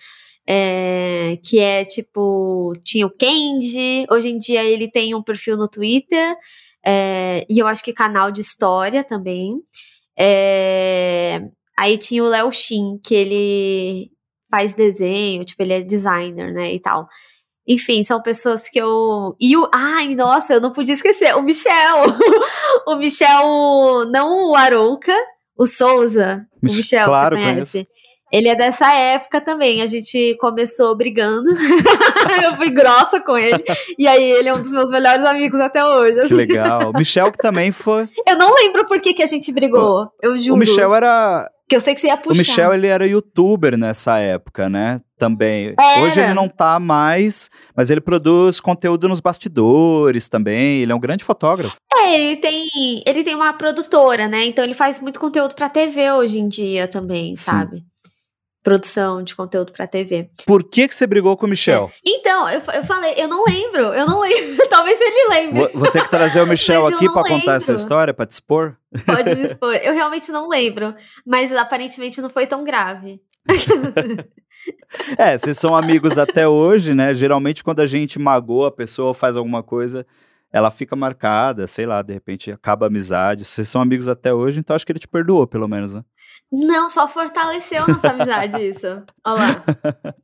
[0.49, 5.67] É, que é tipo, tinha o Kendi, hoje em dia ele tem um perfil no
[5.67, 6.37] Twitter,
[6.85, 9.61] é, e eu acho que canal de história também.
[10.19, 11.41] É,
[11.79, 14.11] aí tinha o Léo Shin, que ele
[14.51, 17.07] faz desenho, tipo, ele é designer, né, e tal.
[17.69, 19.35] Enfim, são pessoas que eu.
[19.41, 19.69] E o.
[19.75, 21.35] Ai, nossa, eu não podia esquecer.
[21.35, 22.05] O Michel!
[22.87, 25.13] o Michel, não o Arouca,
[25.59, 26.47] o Souza.
[26.63, 27.73] O Michel, claro, você conhece?
[27.73, 27.96] Conheço.
[28.33, 29.83] Ele é dessa época também.
[29.83, 31.51] A gente começou brigando.
[32.45, 33.65] eu fui grossa com ele.
[33.99, 36.21] E aí ele é um dos meus melhores amigos até hoje.
[36.21, 36.29] Assim.
[36.29, 36.91] Que legal.
[36.91, 38.09] O Michel que também foi.
[38.27, 40.09] Eu não lembro por que, que a gente brigou.
[40.21, 40.55] Eu juro.
[40.55, 41.49] O Michel era.
[41.69, 42.35] Que eu sei que você ia puxar.
[42.35, 45.01] O Michel, ele era youtuber nessa época, né?
[45.19, 45.75] Também.
[45.79, 46.03] Era.
[46.03, 50.83] Hoje ele não tá mais, mas ele produz conteúdo nos bastidores também.
[50.83, 51.77] Ele é um grande fotógrafo.
[51.93, 52.69] É, ele tem,
[53.05, 54.45] ele tem uma produtora, né?
[54.45, 57.51] Então ele faz muito conteúdo pra TV hoje em dia também, Sim.
[57.51, 57.85] sabe?
[58.67, 60.29] Produção de conteúdo para TV.
[60.45, 61.89] Por que que você brigou com o Michel?
[61.95, 61.99] É.
[62.05, 64.57] Então, eu, eu falei, eu não lembro, eu não lembro.
[64.69, 65.61] Talvez ele lembre.
[65.61, 68.77] Vou, vou ter que trazer o Michel aqui para contar essa história, para te expor.
[69.07, 69.77] Pode me expor.
[69.77, 70.93] Eu realmente não lembro,
[71.25, 73.21] mas aparentemente não foi tão grave.
[75.17, 77.15] é, vocês são amigos até hoje, né?
[77.15, 80.05] Geralmente quando a gente magoa a pessoa, faz alguma coisa,
[80.53, 83.45] ela fica marcada, sei lá, de repente acaba a amizade.
[83.45, 86.03] Vocês são amigos até hoje, então acho que ele te perdoou, pelo menos, né?
[86.51, 88.87] Não, só fortaleceu nossa amizade isso.
[89.25, 89.65] Olha lá.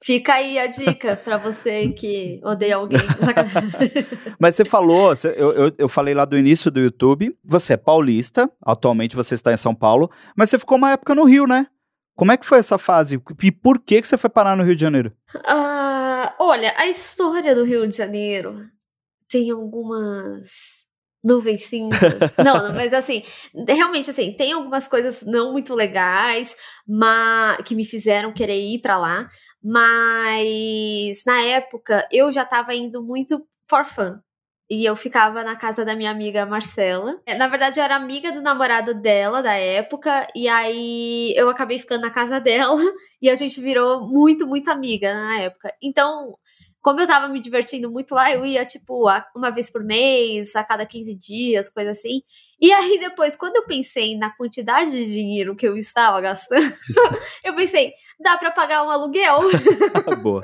[0.02, 3.00] Fica aí a dica para você que odeia alguém.
[4.38, 8.50] Mas você falou, eu, eu, eu, falei lá do início do YouTube, você é paulista,
[8.64, 11.66] atualmente você está em São Paulo, mas você ficou uma época no Rio, né?
[12.14, 13.20] Como é que foi essa fase?
[13.42, 15.12] E por que, que você foi parar no Rio de Janeiro?
[15.34, 18.56] Uh, olha, a história do Rio de Janeiro
[19.28, 20.86] tem algumas
[21.22, 22.32] nuvens cinzas.
[22.38, 23.22] não, não, mas assim,
[23.68, 26.56] realmente assim, tem algumas coisas não muito legais,
[26.86, 29.28] mas que me fizeram querer ir para lá,
[29.62, 34.18] mas na época eu já tava indo muito for fun.
[34.70, 37.20] E eu ficava na casa da minha amiga Marcela.
[37.26, 40.26] É, na verdade, eu era amiga do namorado dela da época.
[40.34, 42.80] E aí eu acabei ficando na casa dela.
[43.20, 45.74] E a gente virou muito, muito amiga na época.
[45.82, 46.38] Então,
[46.82, 50.64] como eu tava me divertindo muito lá, eu ia, tipo, uma vez por mês, a
[50.64, 52.22] cada 15 dias, coisa assim.
[52.60, 56.60] E aí, depois, quando eu pensei na quantidade de dinheiro que eu estava gastando,
[57.44, 59.40] eu pensei, dá para pagar um aluguel.
[60.22, 60.42] Boa.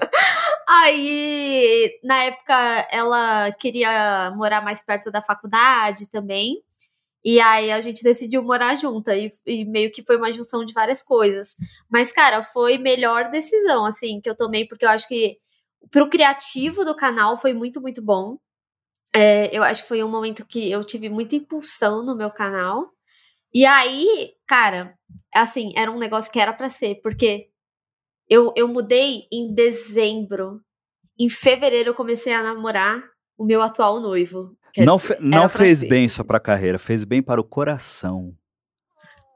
[0.69, 6.63] Aí, na época, ela queria morar mais perto da faculdade também.
[7.25, 10.73] E aí a gente decidiu morar junta e, e, meio que foi uma junção de
[10.73, 11.57] várias coisas.
[11.91, 15.37] Mas, cara, foi melhor decisão, assim, que eu tomei, porque eu acho que
[15.91, 18.39] pro criativo do canal foi muito, muito bom.
[19.15, 22.91] É, eu acho que foi um momento que eu tive muita impulsão no meu canal.
[23.53, 24.95] E aí, cara,
[25.35, 27.49] assim, era um negócio que era para ser, porque
[28.29, 30.61] eu, eu mudei em dezembro.
[31.19, 33.03] Em fevereiro eu comecei a namorar
[33.37, 34.57] o meu atual noivo.
[34.77, 35.89] não fe não fez ser.
[35.89, 38.37] bem só pra carreira, fez bem para o coração.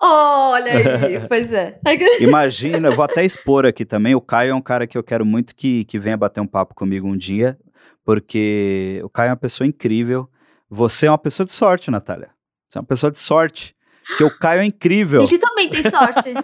[0.05, 1.79] Olha aí, pois é.
[2.21, 4.17] Imagina, eu vou até expor aqui também.
[4.17, 6.75] O Caio é um cara que eu quero muito que, que venha bater um papo
[6.75, 7.57] comigo um dia,
[8.05, 10.29] porque o Caio é uma pessoa incrível.
[10.69, 12.31] Você é uma pessoa de sorte, Natália.
[12.69, 13.77] Você é uma pessoa de sorte.
[14.17, 15.23] Que o Caio é incrível.
[15.23, 16.29] Ele também tem sorte.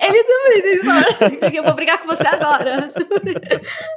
[0.00, 1.56] Ele também tem sorte.
[1.56, 2.90] Eu vou brigar com você agora.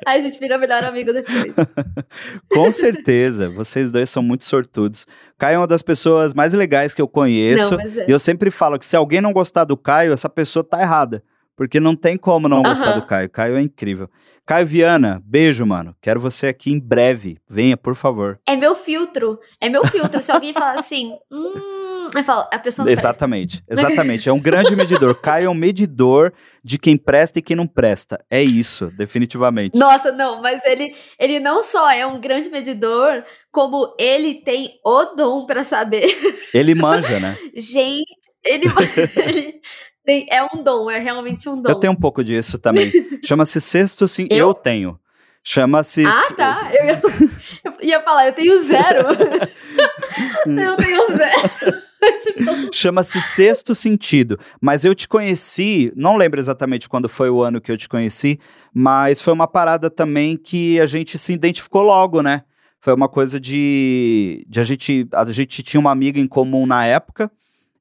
[0.06, 1.54] Aí a gente vira melhor amigo depois.
[2.52, 3.50] com certeza.
[3.50, 5.06] Vocês dois são muito sortudos.
[5.38, 7.76] Caio é uma das pessoas mais legais que eu conheço.
[7.76, 8.06] Não, é.
[8.08, 11.22] E eu sempre falo que se alguém não gostar do Caio, essa pessoa tá errada.
[11.56, 13.30] Porque não tem como não gostar do Caio.
[13.30, 14.10] Caio é incrível.
[14.46, 15.96] Caio Viana, beijo, mano.
[16.02, 17.38] Quero você aqui em breve.
[17.50, 18.40] Venha, por favor.
[18.46, 19.40] É meu filtro.
[19.60, 20.22] É meu filtro.
[20.22, 23.88] Se alguém falar assim, hum, eu falo, a pessoa não Exatamente, presta.
[23.88, 24.30] exatamente.
[24.30, 25.16] É um grande medidor.
[25.16, 26.32] Caio é um medidor
[26.64, 28.24] de quem presta e quem não presta.
[28.30, 29.80] É isso, definitivamente.
[29.80, 35.16] Nossa, não, mas ele, ele não só é um grande medidor, como ele tem o
[35.16, 36.06] dom para saber.
[36.54, 37.38] Ele manja, né?
[37.56, 38.06] Gente,
[38.44, 38.66] ele,
[39.16, 39.62] ele
[40.06, 41.70] tem, é um dom, é realmente um dom.
[41.70, 42.92] Eu tenho um pouco disso também.
[43.24, 44.28] Chama-se sexto sim.
[44.30, 44.50] Eu?
[44.50, 45.00] eu tenho.
[45.44, 46.06] Chama-se.
[46.06, 46.70] Ah, tá.
[46.72, 47.02] Eu ia,
[47.64, 49.08] eu ia falar, eu tenho zero.
[50.48, 51.86] eu tenho zero.
[52.72, 54.40] Chama-se Sexto Sentido.
[54.60, 58.40] Mas eu te conheci, não lembro exatamente quando foi o ano que eu te conheci,
[58.74, 62.44] mas foi uma parada também que a gente se identificou logo, né?
[62.82, 65.08] Foi uma coisa de, de a gente.
[65.12, 67.32] A gente tinha uma amiga em comum na época,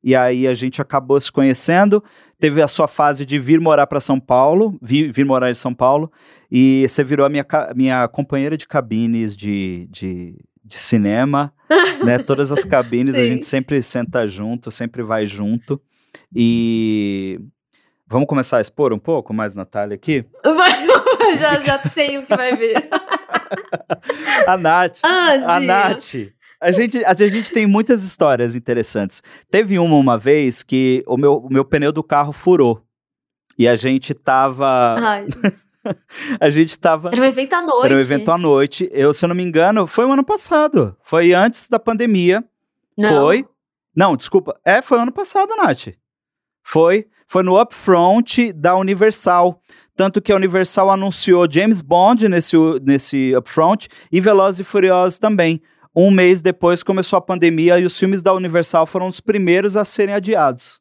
[0.05, 2.05] e aí a gente acabou se conhecendo.
[2.38, 5.73] Teve a sua fase de vir morar para São Paulo, vir, vir, morar em São
[5.73, 6.12] Paulo,
[6.53, 11.55] e você virou a minha, minha companheira de cabines de, de, de cinema,
[12.05, 12.19] né?
[12.23, 15.81] Todas as cabines a gente sempre senta junto, sempre vai junto.
[16.35, 17.40] E
[18.07, 20.27] vamos começar a expor um pouco mais, Natália, aqui?
[20.45, 20.87] Vai,
[21.38, 22.77] já, já sei o que vai vir.
[24.47, 24.99] a Nath.
[25.03, 26.34] Ah, a Nath.
[26.64, 29.22] A gente, a gente tem muitas histórias interessantes.
[29.50, 32.83] Teve uma uma vez que o meu, o meu pneu do carro furou.
[33.59, 34.96] E a gente tava.
[34.98, 35.27] Ai,
[36.40, 37.11] a gente tava.
[37.12, 37.85] Era um evento à noite.
[37.85, 38.88] Era um evento à noite.
[38.92, 40.96] Eu, se eu não me engano, foi o um ano passado.
[41.05, 42.42] Foi antes da pandemia.
[42.96, 43.11] Não.
[43.11, 43.46] Foi.
[43.94, 44.59] Não, desculpa.
[44.64, 45.88] É, foi ano passado, Nath.
[46.62, 47.07] Foi.
[47.29, 49.61] Foi no upfront da Universal.
[49.94, 55.61] Tanto que a Universal anunciou James Bond nesse, nesse upfront e Velozes e Furiosos também.
[55.97, 59.85] Um mês depois começou a pandemia e os filmes da Universal foram os primeiros a
[59.85, 60.81] serem adiados.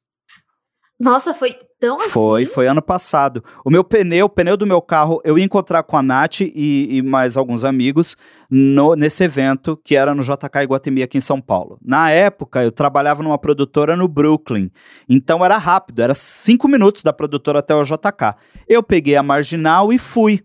[0.99, 2.09] Nossa, foi tão assim?
[2.09, 3.43] Foi, foi ano passado.
[3.65, 6.87] O meu pneu, o pneu do meu carro, eu ia encontrar com a Nath e,
[6.89, 8.15] e mais alguns amigos
[8.49, 11.77] no, nesse evento que era no JK Iguatemi aqui em São Paulo.
[11.83, 14.71] Na época, eu trabalhava numa produtora no Brooklyn,
[15.09, 18.35] então era rápido, era cinco minutos da produtora até o JK.
[18.67, 20.41] Eu peguei a marginal e fui.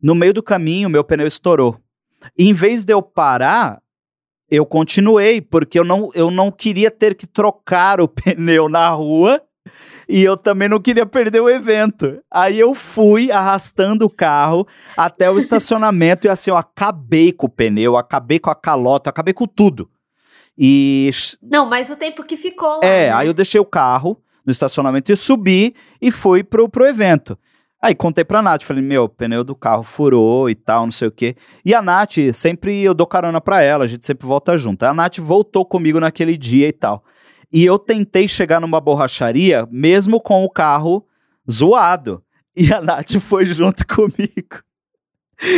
[0.00, 1.78] No meio do caminho, meu pneu estourou.
[2.38, 3.80] E em vez de eu parar,
[4.50, 9.40] eu continuei, porque eu não, eu não queria ter que trocar o pneu na rua
[10.08, 12.20] e eu também não queria perder o evento.
[12.28, 17.50] Aí eu fui arrastando o carro até o estacionamento e assim, eu acabei com o
[17.50, 19.88] pneu, acabei com a calota, acabei com tudo.
[20.58, 21.10] E.
[21.40, 22.80] Não, mas o tempo que ficou lá.
[22.82, 23.12] É, né?
[23.12, 27.38] aí eu deixei o carro no estacionamento e subi e fui pro, pro evento.
[27.82, 31.08] Aí contei pra Nath, falei, meu, o pneu do carro furou e tal, não sei
[31.08, 31.34] o quê.
[31.64, 34.82] E a Nath, sempre eu dou carona pra ela, a gente sempre volta junto.
[34.82, 37.02] A Nath voltou comigo naquele dia e tal.
[37.50, 41.06] E eu tentei chegar numa borracharia, mesmo com o carro
[41.50, 42.22] zoado.
[42.54, 44.62] E a Nath foi junto comigo.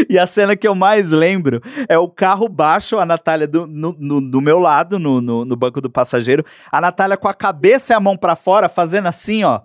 [0.09, 3.93] E a cena que eu mais lembro é o carro baixo, a Natália do, no,
[3.99, 7.93] no, do meu lado, no, no, no, banco do passageiro, a Natália com a cabeça
[7.93, 9.63] e a mão para fora, fazendo assim, ó,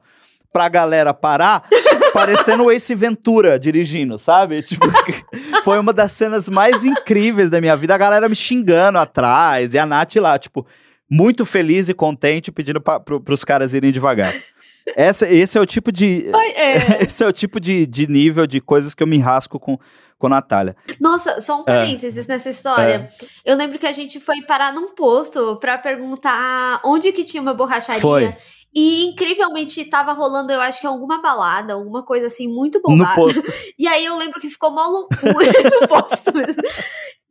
[0.52, 1.68] pra galera parar,
[2.14, 4.62] parecendo o Ace Ventura dirigindo, sabe?
[4.62, 4.88] Tipo,
[5.64, 9.80] foi uma das cenas mais incríveis da minha vida, a galera me xingando atrás, e
[9.80, 10.66] a Nath lá, tipo,
[11.10, 14.34] muito feliz e contente, pedindo para pro, pros caras irem devagar.
[14.96, 16.30] Essa, esse é o tipo de.
[16.56, 17.04] É.
[17.04, 19.78] Esse é o tipo de, de nível de coisas que eu me rasco com,
[20.18, 20.76] com a Natália.
[21.00, 21.66] Nossa, só um é.
[21.66, 22.32] parênteses é.
[22.32, 23.10] nessa história.
[23.22, 23.52] É.
[23.52, 27.54] Eu lembro que a gente foi parar num posto para perguntar onde que tinha uma
[27.54, 28.02] borracharia.
[28.02, 28.36] Foi.
[28.80, 33.10] E incrivelmente tava rolando, eu acho que alguma balada, alguma coisa assim, muito bombada.
[33.10, 33.52] No posto.
[33.80, 35.24] E aí eu lembro que ficou uma loucura
[35.82, 36.62] no posto mesmo.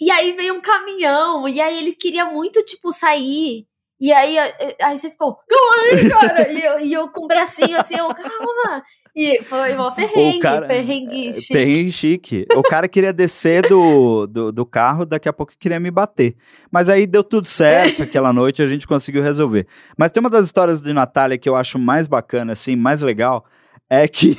[0.00, 3.64] E aí veio um caminhão, e aí ele queria muito, tipo, sair.
[4.00, 4.36] E aí,
[4.82, 6.52] aí você ficou, calma aí, cara.
[6.52, 8.82] e, eu, e eu com o bracinho assim, eu, calma.
[9.16, 11.52] E foi uma perrengue, cara, perrengue é, chique.
[11.54, 12.46] Perrengue chique.
[12.54, 16.36] O cara queria descer do, do, do, carro, daqui a pouco queria me bater.
[16.70, 19.66] Mas aí deu tudo certo, aquela noite a gente conseguiu resolver.
[19.96, 23.46] Mas tem uma das histórias de Natália que eu acho mais bacana, assim, mais legal,
[23.88, 24.36] é que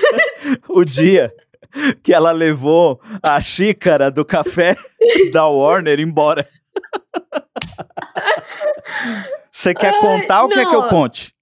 [0.66, 1.30] o dia
[2.02, 4.76] que ela levou a xícara do café
[5.30, 6.48] da Warner embora.
[9.52, 10.56] Você quer Ai, contar ou não.
[10.56, 11.34] quer que eu conte?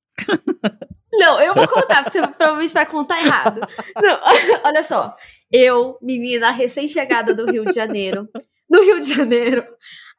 [1.18, 3.60] Não, eu vou contar, porque você provavelmente vai contar errado.
[4.00, 4.20] Não,
[4.64, 5.16] olha só.
[5.50, 8.28] Eu, menina recém-chegada do Rio de Janeiro.
[8.68, 9.64] No Rio de Janeiro,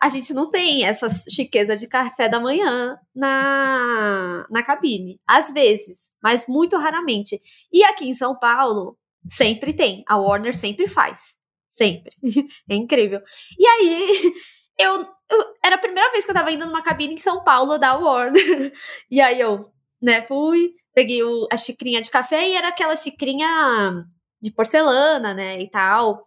[0.01, 5.19] a gente não tem essa chiqueza de café da manhã na, na cabine.
[5.27, 7.41] Às vezes, mas muito raramente.
[7.71, 10.03] E aqui em São Paulo, sempre tem.
[10.07, 11.37] A Warner sempre faz.
[11.69, 12.15] Sempre.
[12.69, 13.21] É incrível.
[13.57, 14.33] E aí,
[14.77, 17.77] eu, eu, Era a primeira vez que eu tava indo numa cabine em São Paulo
[17.77, 18.71] da Warner.
[19.09, 24.05] E aí eu, né, fui, peguei o, a xicrinha de café e era aquela xicrinha
[24.41, 26.25] de porcelana, né, e tal.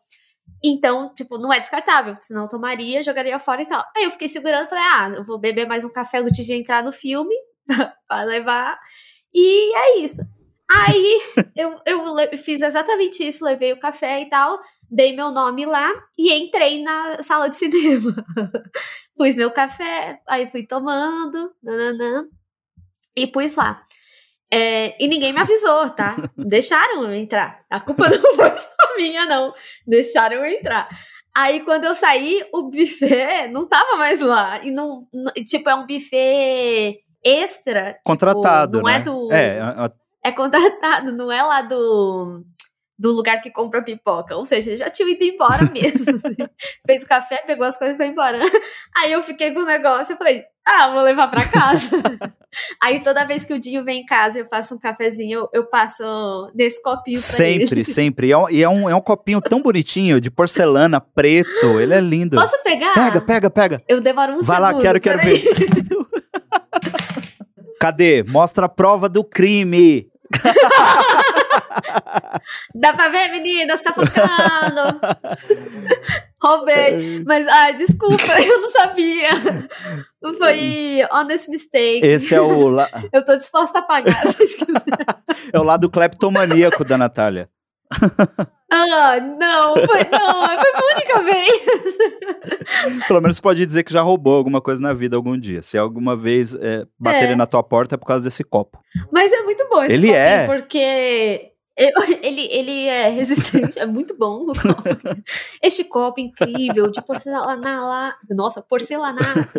[0.62, 3.82] Então, tipo, não é descartável, senão eu tomaria, jogaria fora e tal.
[3.96, 6.82] Aí eu fiquei segurando, falei, ah, eu vou beber mais um café antes de entrar
[6.82, 7.34] no filme,
[8.06, 8.78] pra levar.
[9.32, 10.22] E é isso.
[10.70, 11.20] Aí
[11.56, 14.58] eu, eu fiz exatamente isso, levei o café e tal,
[14.90, 18.14] dei meu nome lá e entrei na sala de cinema.
[19.16, 22.26] pus meu café, aí fui tomando, nananã,
[23.16, 23.82] e pus lá.
[24.50, 26.16] É, e ninguém me avisou, tá?
[26.36, 27.60] Deixaram eu entrar.
[27.70, 29.52] A culpa não foi só minha, não.
[29.86, 30.88] Deixaram eu entrar.
[31.36, 34.60] Aí, quando eu saí, o buffet não tava mais lá.
[34.64, 37.98] E não, não tipo, é um buffet extra.
[38.04, 38.78] Contratado.
[38.78, 39.00] Tipo, não é né?
[39.00, 39.32] é do.
[39.32, 39.90] É,
[40.24, 42.42] é contratado, não é lá do.
[42.98, 44.36] do lugar que compra pipoca.
[44.36, 46.16] Ou seja, ele já tinha ido embora mesmo.
[46.16, 46.36] assim.
[46.84, 48.38] Fez o café, pegou as coisas e foi embora.
[48.96, 51.90] Aí eu fiquei com o negócio e falei, ah, vou levar pra casa.
[52.82, 55.66] Aí toda vez que o Dinho vem em casa, eu faço um cafezinho, eu, eu
[55.66, 56.02] passo
[56.54, 57.84] nesse copinho pra Sempre, ele.
[57.86, 58.26] sempre.
[58.28, 61.80] E é, um, e é um, é um copinho tão bonitinho, de porcelana, preto.
[61.80, 62.36] Ele é lindo.
[62.36, 62.94] Posso pegar?
[62.94, 63.82] Pega, pega, pega.
[63.86, 64.82] Eu demoro um Vai lá, segundo.
[64.82, 65.38] quero, quero peraí.
[65.38, 65.68] ver.
[67.78, 68.24] Cadê?
[68.28, 70.08] Mostra a prova do crime.
[72.74, 73.76] Dá pra ver, menina?
[73.76, 75.00] Você tá focando.
[76.42, 77.22] Roubei.
[77.26, 79.28] Mas, ah, desculpa, eu não sabia.
[80.38, 82.00] Foi honest mistake.
[82.06, 85.06] Esse é o, la- Eu tô disposta a pagar, se vocês quiserem.
[85.52, 87.48] é o lado cleptomaníaco da Natália.
[88.70, 93.08] Ah, não, foi, não, foi a única vez.
[93.08, 95.62] Pelo menos pode dizer que já roubou alguma coisa na vida algum dia.
[95.62, 97.36] Se alguma vez é, baterem É.
[97.36, 98.78] na tua porta é por causa desse copo.
[99.10, 100.46] Mas é muito bom esse Ele copinho, é.
[100.46, 104.82] porque eu- ele, ele é resistente, é muito bom o copo.
[105.62, 109.58] Este copo incrível de porcelana, nossa, porcelanato,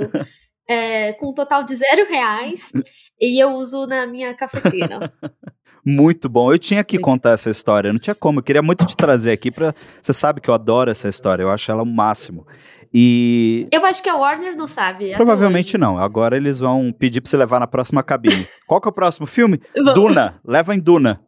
[0.68, 2.72] é, com um total de zero reais,
[3.20, 5.12] e eu uso na minha cafeteira.
[5.86, 6.52] Muito bom.
[6.52, 7.06] Eu tinha que Muito.
[7.06, 7.92] contar essa história.
[7.94, 8.40] Não tinha como.
[8.40, 9.74] Eu queria muito te trazer aqui pra.
[10.02, 11.42] Você sabe que eu adoro essa história.
[11.42, 12.46] Eu acho ela o máximo.
[12.94, 15.14] E Eu acho que a Warner não sabe.
[15.16, 15.98] provavelmente não.
[15.98, 18.46] Agora eles vão pedir pra você levar na próxima cabine.
[18.68, 19.60] Qual que é o próximo filme?
[19.74, 19.94] Vamos.
[19.94, 20.40] Duna.
[20.46, 21.22] Leva em Duna.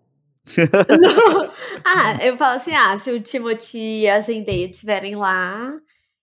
[1.85, 5.71] ah, eu falo assim: ah, se o Timothy e a Zendaya estiverem lá,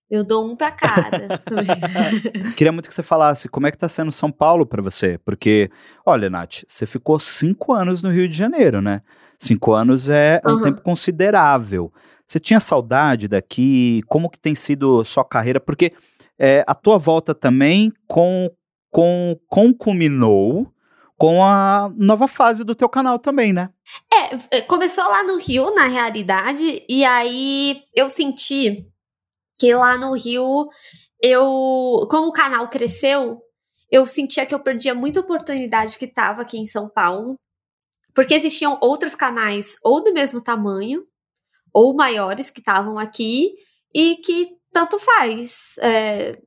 [0.09, 1.39] eu dou um pra cada.
[2.57, 5.17] Queria muito que você falasse como é que tá sendo São Paulo pra você.
[5.19, 5.69] Porque,
[6.05, 9.01] olha, Nath, você ficou cinco anos no Rio de Janeiro, né?
[9.37, 10.63] Cinco anos é um Aham.
[10.63, 11.93] tempo considerável.
[12.25, 14.01] Você tinha saudade daqui?
[14.07, 15.59] Como que tem sido sua carreira?
[15.59, 15.93] Porque
[16.37, 18.51] é, a tua volta também com,
[18.91, 20.71] com, concluminou
[21.19, 23.69] com a nova fase do teu canal também, né?
[24.51, 28.87] É, começou lá no Rio, na realidade, e aí eu senti
[29.59, 30.69] que lá no Rio,
[31.21, 33.41] eu, como o canal cresceu,
[33.91, 37.35] eu sentia que eu perdia muita oportunidade que tava aqui em São Paulo,
[38.15, 41.03] porque existiam outros canais ou do mesmo tamanho,
[41.73, 43.51] ou maiores que estavam aqui,
[43.93, 45.75] e que tanto faz.
[45.79, 46.39] É,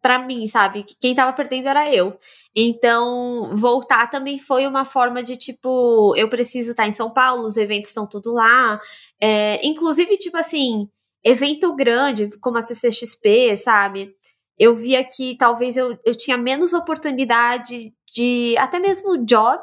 [0.00, 0.84] para mim, sabe?
[1.00, 2.18] Quem tava perdendo era eu.
[2.54, 7.56] Então, voltar também foi uma forma de tipo, eu preciso estar em São Paulo, os
[7.56, 8.80] eventos estão tudo lá.
[9.20, 10.88] É, inclusive, tipo assim,
[11.24, 14.14] evento grande, como a CCXP, sabe?
[14.58, 19.62] Eu via que talvez eu, eu tinha menos oportunidade de até mesmo job,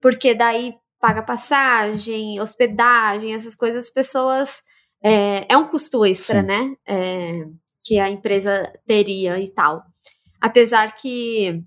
[0.00, 4.62] porque daí paga passagem, hospedagem, essas coisas, as pessoas.
[5.04, 6.46] É, é um custo extra, Sim.
[6.46, 6.76] né?
[6.86, 7.44] É,
[7.84, 9.82] que a empresa teria e tal.
[10.40, 11.62] Apesar que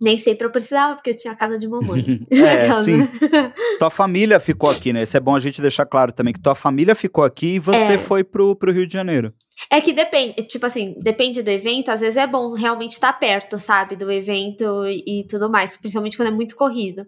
[0.00, 2.20] nem sempre eu precisava, porque eu tinha a casa de mamãe.
[2.30, 2.98] É, sim.
[3.78, 5.02] Tua família ficou aqui, né?
[5.02, 7.94] Isso é bom a gente deixar claro também, que tua família ficou aqui e você
[7.94, 7.98] É.
[7.98, 9.32] foi pro, pro Rio de Janeiro.
[9.70, 13.58] É que depende, tipo assim, depende do evento, às vezes é bom realmente estar perto,
[13.58, 17.04] sabe, do evento e, e tudo mais, principalmente quando é muito corrido.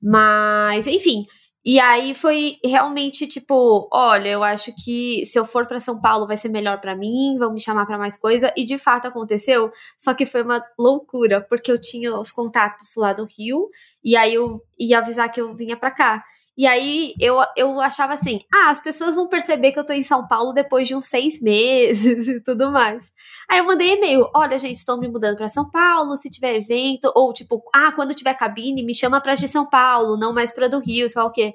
[0.00, 1.24] Mas, enfim,
[1.64, 6.26] e aí foi realmente tipo, olha, eu acho que se eu for pra São Paulo
[6.26, 9.70] vai ser melhor pra mim, vão me chamar pra mais coisa, e de fato aconteceu,
[9.96, 13.68] só que foi uma loucura, porque eu tinha os contatos lá do Rio,
[14.02, 16.24] e aí eu ia avisar que eu vinha pra cá.
[16.58, 20.02] E aí eu, eu achava assim, ah, as pessoas vão perceber que eu tô em
[20.02, 23.12] São Paulo depois de uns seis meses e tudo mais.
[23.48, 27.12] Aí eu mandei e-mail, olha, gente, estou me mudando pra São Paulo, se tiver evento,
[27.14, 30.66] ou tipo, ah, quando tiver cabine, me chama pra de São Paulo, não mais pra
[30.66, 31.54] do Rio, sei lá o quê.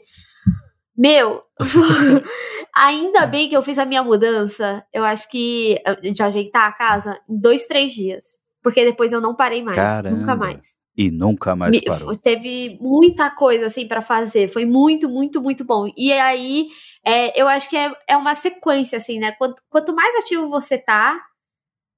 [0.96, 1.42] Meu,
[2.74, 7.20] ainda bem que eu fiz a minha mudança, eu acho que de ajeitar a casa
[7.30, 8.38] em dois, três dias.
[8.62, 10.16] Porque depois eu não parei mais, Caramba.
[10.16, 10.82] nunca mais.
[10.96, 12.16] E nunca mais parou.
[12.16, 14.48] teve muita coisa assim pra fazer.
[14.48, 15.92] Foi muito, muito, muito bom.
[15.98, 16.68] E aí,
[17.04, 19.32] é, eu acho que é, é uma sequência, assim, né?
[19.34, 21.20] Quanto, quanto mais ativo você tá,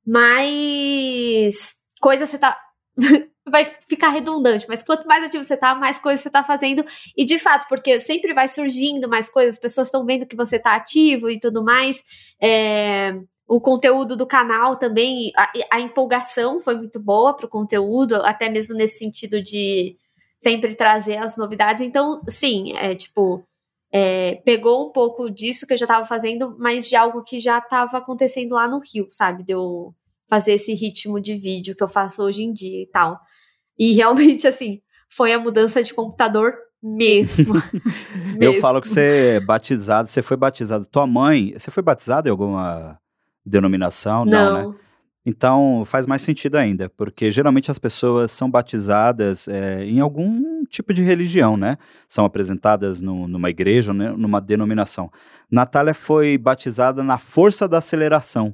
[0.05, 2.57] mais coisa você tá.
[3.47, 6.83] vai ficar redundante, mas quanto mais ativo você tá, mais coisa você tá fazendo.
[7.15, 10.57] E de fato, porque sempre vai surgindo mais coisas, as pessoas estão vendo que você
[10.57, 12.03] tá ativo e tudo mais.
[12.41, 13.13] É,
[13.47, 18.75] o conteúdo do canal também, a, a empolgação foi muito boa pro conteúdo, até mesmo
[18.75, 19.95] nesse sentido de
[20.39, 21.81] sempre trazer as novidades.
[21.81, 23.43] Então, sim, é tipo.
[23.91, 27.61] é, pegou um pouco disso que eu já tava fazendo, mas de algo que já
[27.61, 29.43] tava acontecendo lá no Rio, sabe?
[29.43, 29.93] De eu
[30.27, 33.19] fazer esse ritmo de vídeo que eu faço hoje em dia e tal.
[33.77, 37.55] E realmente, assim, foi a mudança de computador mesmo.
[38.39, 38.61] Eu Mesmo.
[38.61, 40.85] falo que você é batizado, você foi batizado.
[40.85, 42.99] Tua mãe, você foi batizado em alguma
[43.45, 44.25] denominação?
[44.25, 44.63] Não, né?
[44.63, 44.75] Não,
[45.25, 50.93] Então faz mais sentido ainda, porque geralmente as pessoas são batizadas é, em algum tipo
[50.93, 51.77] de religião, né?
[52.07, 54.11] São apresentadas no, numa igreja, né?
[54.17, 55.11] numa denominação.
[55.49, 58.53] Natália foi batizada na força da aceleração,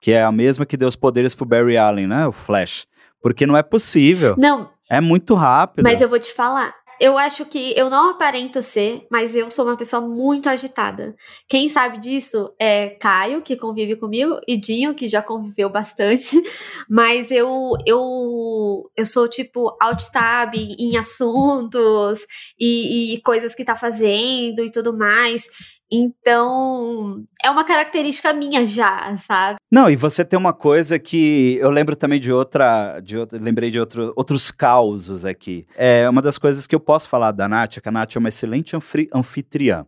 [0.00, 2.26] que é a mesma que deu os poderes pro Barry Allen, né?
[2.26, 2.86] O Flash.
[3.22, 4.34] Porque não é possível.
[4.38, 4.70] Não.
[4.88, 5.84] É muito rápido.
[5.84, 9.64] Mas eu vou te falar, eu acho que eu não aparento ser, mas eu sou
[9.64, 11.16] uma pessoa muito agitada.
[11.48, 16.40] Quem sabe disso é Caio, que convive comigo, e Dinho, que já conviveu bastante.
[16.88, 22.26] Mas eu eu, eu sou tipo alt-tab em assuntos
[22.58, 25.48] e, e coisas que tá fazendo e tudo mais.
[25.92, 29.58] Então, é uma característica minha já, sabe?
[29.70, 33.70] Não, e você tem uma coisa que eu lembro também de outra, de outra lembrei
[33.70, 35.66] de outro, outros causos aqui.
[35.76, 38.18] É uma das coisas que eu posso falar da Nath, é que a Nath é
[38.20, 38.76] uma excelente
[39.12, 39.84] anfitriã.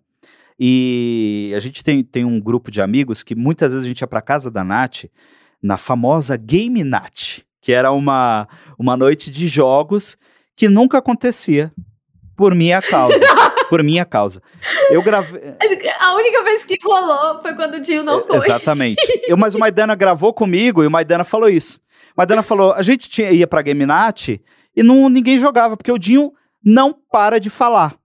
[0.58, 4.06] E a gente tem, tem um grupo de amigos que muitas vezes a gente ia
[4.06, 5.04] para casa da Nath
[5.62, 10.16] na famosa Game Nath, que era uma, uma noite de jogos
[10.56, 11.72] que nunca acontecia
[12.36, 13.18] por minha causa.
[13.72, 14.42] por minha causa.
[14.90, 15.40] Eu gravei.
[15.98, 18.36] A única vez que rolou foi quando o Dinho não foi.
[18.36, 19.00] Exatamente.
[19.26, 21.78] Eu, mas o Maidana gravou comigo e o Maidana falou isso.
[22.10, 24.38] O Maidana falou: a gente tinha, ia pra Gaminat
[24.76, 27.96] e não, ninguém jogava, porque o Dinho não para de falar.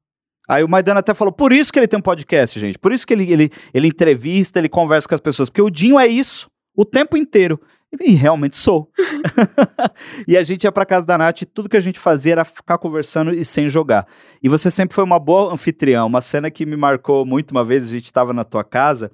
[0.48, 2.80] Aí o Maidana até falou, por isso que ele tem um podcast, gente.
[2.80, 5.50] Por isso que ele, ele, ele entrevista, ele conversa com as pessoas.
[5.50, 7.60] Porque o Dinho é isso o tempo inteiro.
[7.92, 8.92] E realmente sou.
[10.28, 12.46] e a gente ia pra casa da Nath e tudo que a gente fazia era
[12.46, 14.06] ficar conversando e sem jogar.
[14.44, 16.04] E você sempre foi uma boa anfitriã.
[16.04, 19.12] Uma cena que me marcou muito uma vez, a gente tava na tua casa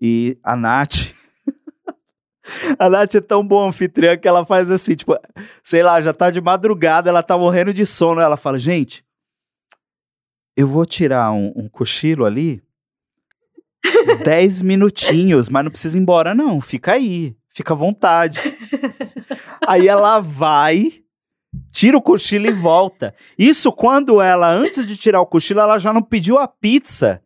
[0.00, 1.12] e a Nath.
[2.78, 5.16] a Nath é tão boa anfitriã que ela faz assim, tipo,
[5.62, 8.20] sei lá, já tá de madrugada, ela tá morrendo de sono.
[8.20, 9.04] Ela fala, gente,
[10.56, 12.60] eu vou tirar um, um cochilo ali.
[14.24, 16.60] Dez minutinhos, mas não precisa ir embora, não.
[16.60, 18.40] Fica aí fica à vontade.
[19.66, 20.92] Aí ela vai,
[21.70, 23.14] tira o cochilo e volta.
[23.38, 27.20] Isso quando ela, antes de tirar o cochilo, ela já não pediu a pizza.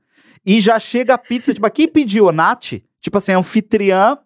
[0.45, 2.33] E já chega a pizza, tipo, quem pediu?
[2.33, 2.73] Nath?
[3.01, 4.19] Tipo assim, anfitriã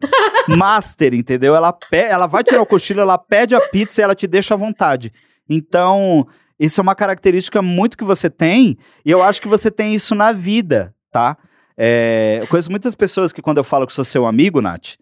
[0.49, 1.55] master, entendeu?
[1.55, 4.55] Ela, pe ela vai tirar o cochilo, ela pede a pizza e ela te deixa
[4.55, 5.13] à vontade.
[5.49, 6.27] Então,
[6.59, 10.15] isso é uma característica muito que você tem, e eu acho que você tem isso
[10.15, 11.37] na vida, tá?
[11.77, 14.97] É, eu conheço muitas pessoas que quando eu falo que sou seu amigo, Nath,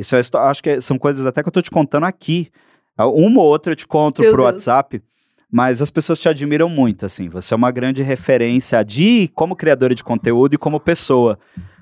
[0.00, 2.48] isso é, acho que são coisas até que eu tô te contando aqui.
[2.96, 4.54] Ah, uma ou outra eu te conto Meu pro Deus.
[4.54, 5.02] WhatsApp,
[5.50, 7.28] mas as pessoas te admiram muito, assim.
[7.28, 11.38] Você é uma grande referência de como criadora de conteúdo e como pessoa.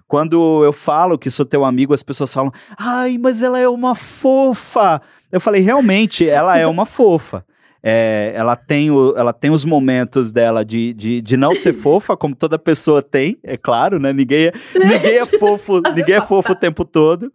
[0.07, 3.95] Quando eu falo que sou teu amigo, as pessoas falam: "Ai, mas ela é uma
[3.95, 5.03] fofa".
[5.31, 7.45] Eu falei: "Realmente, ela é uma fofa".
[7.83, 12.17] É, ela, tem o, ela tem os momentos dela de, de, de não ser fofa,
[12.17, 14.13] como toda pessoa tem, é claro, né?
[14.13, 17.33] Ninguém é, ninguém é fofo, ninguém é fofo o tempo todo.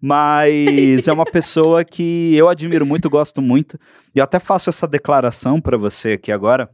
[0.00, 3.78] Mas é uma pessoa que eu admiro muito, gosto muito.
[4.14, 6.68] E eu até faço essa declaração para você aqui agora,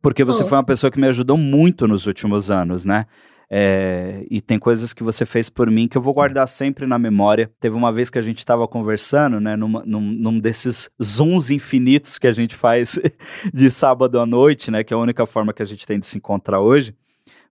[0.00, 0.46] porque você oh.
[0.46, 3.06] foi uma pessoa que me ajudou muito nos últimos anos, né?
[3.50, 6.98] É, e tem coisas que você fez por mim que eu vou guardar sempre na
[6.98, 7.50] memória.
[7.58, 12.18] Teve uma vez que a gente estava conversando, né, numa, num, num, desses zooms infinitos
[12.18, 13.00] que a gente faz
[13.52, 16.06] de sábado à noite, né, que é a única forma que a gente tem de
[16.06, 16.94] se encontrar hoje.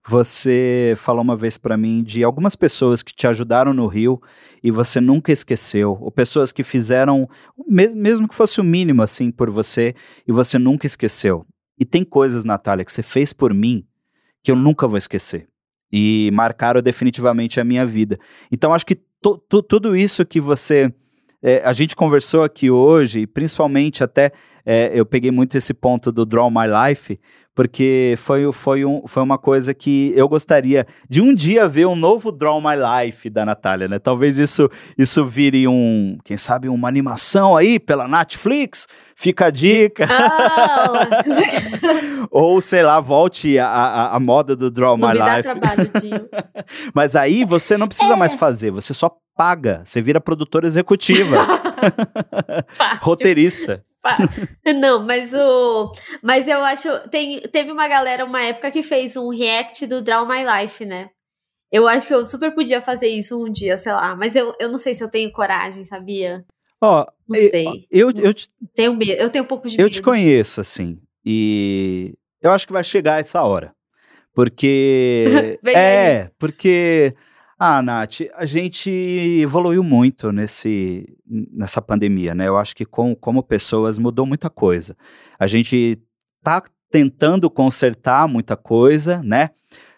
[0.06, 4.20] Você falou uma vez para mim de algumas pessoas que te ajudaram no Rio
[4.62, 7.28] e você nunca esqueceu, ou pessoas que fizeram,
[7.66, 9.94] mesmo que fosse o mínimo assim por você,
[10.26, 11.46] e você nunca esqueceu.
[11.78, 13.86] E tem coisas, Natália, que você fez por mim
[14.42, 15.46] que eu nunca vou esquecer.
[15.92, 18.18] E marcaram definitivamente a minha vida.
[18.50, 18.98] Então, acho que
[19.68, 20.92] tudo isso que você.
[21.40, 24.32] É, a gente conversou aqui hoje, principalmente até
[24.66, 27.18] é, eu peguei muito esse ponto do Draw My Life,
[27.58, 31.96] porque foi, foi, um, foi uma coisa que eu gostaria de um dia ver um
[31.96, 33.98] novo Draw My Life da Natália, né?
[33.98, 38.86] Talvez isso, isso vire um, quem sabe, uma animação aí pela Netflix,
[39.16, 40.06] fica a dica.
[42.30, 42.30] Oh.
[42.30, 45.42] Ou, sei lá, volte a, a, a moda do Draw não My me Life.
[45.42, 46.28] Dá trabalho, tio.
[46.94, 48.16] Mas aí você não precisa é.
[48.16, 51.44] mais fazer, você só paga, você vira produtora executiva.
[53.00, 53.84] Roteirista.
[54.80, 55.92] Não, mas o.
[56.22, 56.88] Mas eu acho.
[57.10, 61.10] Tem, teve uma galera, uma época, que fez um react do Draw My Life, né?
[61.70, 64.16] Eu acho que eu super podia fazer isso um dia, sei lá.
[64.16, 66.44] Mas eu, eu não sei se eu tenho coragem, sabia?
[66.80, 67.86] Ó, oh, não sei.
[67.90, 69.86] Eu, eu, te, tenho medo, eu tenho um pouco de medo.
[69.86, 70.98] Eu te conheço, assim.
[71.24, 73.74] E eu acho que vai chegar essa hora.
[74.32, 75.58] Porque.
[75.66, 77.14] é, porque
[77.58, 82.46] ah, Nath, a gente evoluiu muito nesse, nessa pandemia, né?
[82.46, 84.96] Eu acho que com, como pessoas mudou muita coisa.
[85.38, 86.00] A gente
[86.40, 89.50] tá tentando consertar muita coisa, né?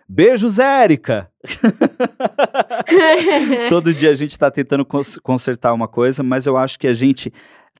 [0.09, 1.31] Beijos, Érica!
[3.69, 6.95] Todo dia a gente está tentando cons consertar uma coisa, mas eu acho que a
[6.95, 7.31] gente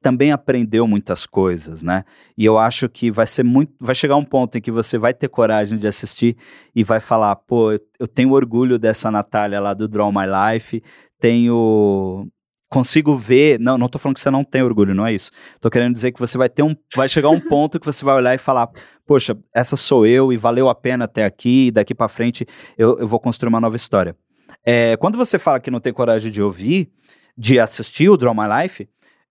[0.03, 2.05] também aprendeu muitas coisas, né?
[2.37, 5.13] E eu acho que vai ser muito, vai chegar um ponto em que você vai
[5.13, 6.37] ter coragem de assistir
[6.75, 10.83] e vai falar, pô, eu tenho orgulho dessa Natália lá do Draw My Life,
[11.19, 12.27] tenho
[12.71, 15.33] consigo ver, não, não tô falando que você não tem orgulho, não é isso.
[15.61, 18.15] Tô querendo dizer que você vai ter um, vai chegar um ponto que você vai
[18.15, 18.71] olhar e falar,
[19.05, 22.47] poxa, essa sou eu e valeu a pena até aqui, daqui para frente
[22.79, 24.17] eu, eu vou construir uma nova história.
[24.65, 26.89] É, quando você fala que não tem coragem de ouvir,
[27.37, 28.89] de assistir o Draw My Life,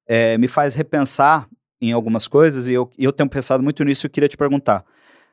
[0.10, 1.48] é, me faz repensar
[1.80, 4.84] em algumas coisas e eu, eu tenho pensado muito nisso e queria te perguntar.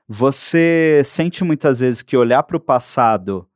[0.06, 3.48] Você sente muitas vezes que olhar para o passado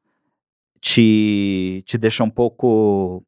[0.81, 3.23] te, te deixa um pouco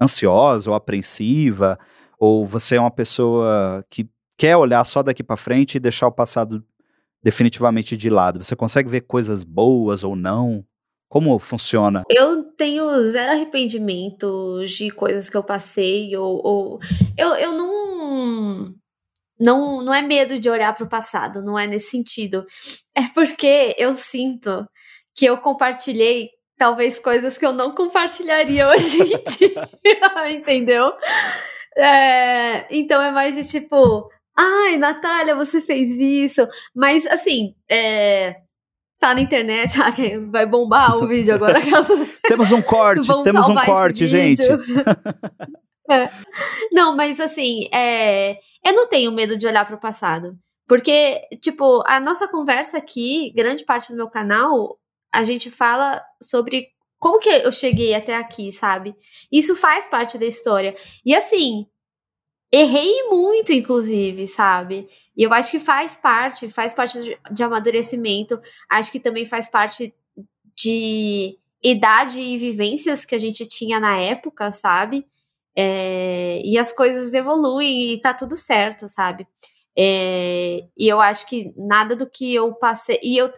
[0.00, 1.78] ansiosa ou apreensiva?
[2.18, 6.12] Ou você é uma pessoa que quer olhar só daqui para frente e deixar o
[6.12, 6.62] passado
[7.22, 8.42] definitivamente de lado?
[8.42, 10.64] Você consegue ver coisas boas ou não?
[11.08, 12.04] Como funciona?
[12.10, 16.78] Eu tenho zero arrependimento de coisas que eu passei, ou, ou,
[17.16, 18.74] eu, eu não.
[19.40, 22.44] Não, não é medo de olhar para o passado, não é nesse sentido.
[22.94, 24.66] É porque eu sinto
[25.16, 30.92] que eu compartilhei talvez coisas que eu não compartilharia hoje em dia, entendeu?
[31.76, 36.46] É, então é mais de tipo, ai, Natália, você fez isso.
[36.74, 38.34] Mas assim, é,
[38.98, 39.92] tá na internet, ah,
[40.30, 41.60] vai bombar o vídeo agora.
[42.26, 44.42] temos um corte, temos um corte, gente.
[45.90, 46.10] é.
[46.72, 50.36] Não, mas assim, é, eu não tenho medo de olhar para o passado.
[50.66, 54.78] Porque, tipo, a nossa conversa aqui, grande parte do meu canal,
[55.10, 56.66] a gente fala sobre
[56.98, 58.94] como que eu cheguei até aqui, sabe?
[59.32, 60.76] Isso faz parte da história.
[61.06, 61.64] E assim,
[62.50, 64.88] errei muito, inclusive, sabe?
[65.16, 68.40] E eu acho que faz parte, faz parte de, amadurecimento.
[68.68, 69.94] Acho que também faz parte
[70.56, 75.06] de idade e vivências que a gente tinha na época, sabe?
[75.56, 79.26] É, e as coisas evoluem e tá tudo certo, sabe?
[79.80, 82.98] É, e eu acho que nada do que eu passei.
[83.02, 83.32] E eu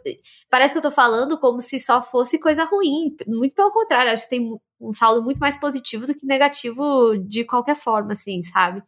[0.48, 3.14] parece que eu tô falando como se só fosse coisa ruim.
[3.26, 7.44] Muito pelo contrário, acho que tem um saldo muito mais positivo do que negativo de
[7.44, 8.82] qualquer forma, assim, sabe?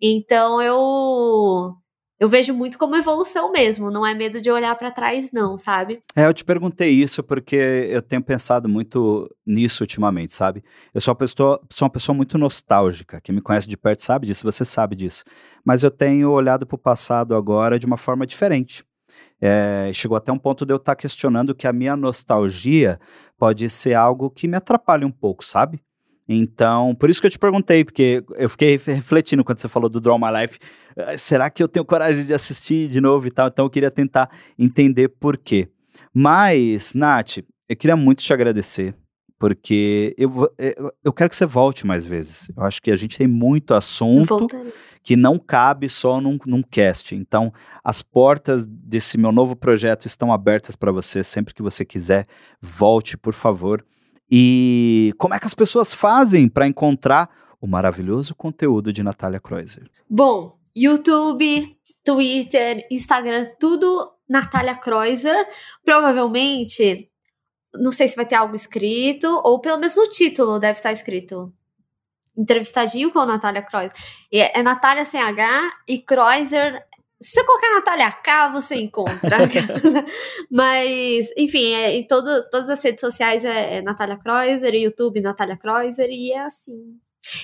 [0.00, 1.74] Então eu
[2.22, 6.00] eu vejo muito como evolução mesmo, não é medo de olhar para trás, não, sabe?
[6.14, 7.56] É, eu te perguntei isso porque
[7.90, 10.62] eu tenho pensado muito nisso ultimamente, sabe?
[10.94, 13.20] Eu sou uma pessoa, sou uma pessoa muito nostálgica.
[13.20, 15.24] Quem me conhece de perto sabe disso, você sabe disso.
[15.64, 18.84] Mas eu tenho olhado para o passado agora de uma forma diferente.
[19.40, 23.00] É, chegou até um ponto de eu estar tá questionando que a minha nostalgia
[23.36, 25.82] pode ser algo que me atrapalha um pouco, sabe?
[26.34, 30.00] Então, por isso que eu te perguntei, porque eu fiquei refletindo quando você falou do
[30.00, 30.58] Draw My Life.
[30.96, 33.48] Ah, será que eu tenho coragem de assistir de novo e tal?
[33.48, 35.68] Então, eu queria tentar entender por quê.
[36.12, 38.94] Mas, Nath, eu queria muito te agradecer,
[39.38, 40.48] porque eu,
[41.02, 42.50] eu quero que você volte mais vezes.
[42.56, 44.46] Eu acho que a gente tem muito assunto
[45.02, 47.14] que não cabe só num, num cast.
[47.14, 47.52] Então,
[47.82, 52.26] as portas desse meu novo projeto estão abertas para você sempre que você quiser.
[52.60, 53.84] Volte, por favor.
[54.34, 57.28] E como é que as pessoas fazem para encontrar
[57.60, 59.90] o maravilhoso conteúdo de Natália Kreuzer?
[60.08, 65.36] Bom, YouTube, Twitter, Instagram, tudo Natália Kreuzer.
[65.84, 67.10] Provavelmente,
[67.74, 71.52] não sei se vai ter algo escrito, ou pelo menos no título deve estar escrito.
[72.34, 73.92] Entrevistadinho com Natália Kreuzer.
[74.32, 76.82] É, é Natália sem H e Kreuzer
[77.22, 79.38] se você colocar Natália K, você encontra.
[80.50, 85.56] Mas, enfim, é, em todo, todas as redes sociais é, é Natália Kreuzer, YouTube Natália
[85.56, 86.98] Kreuzer, e é assim.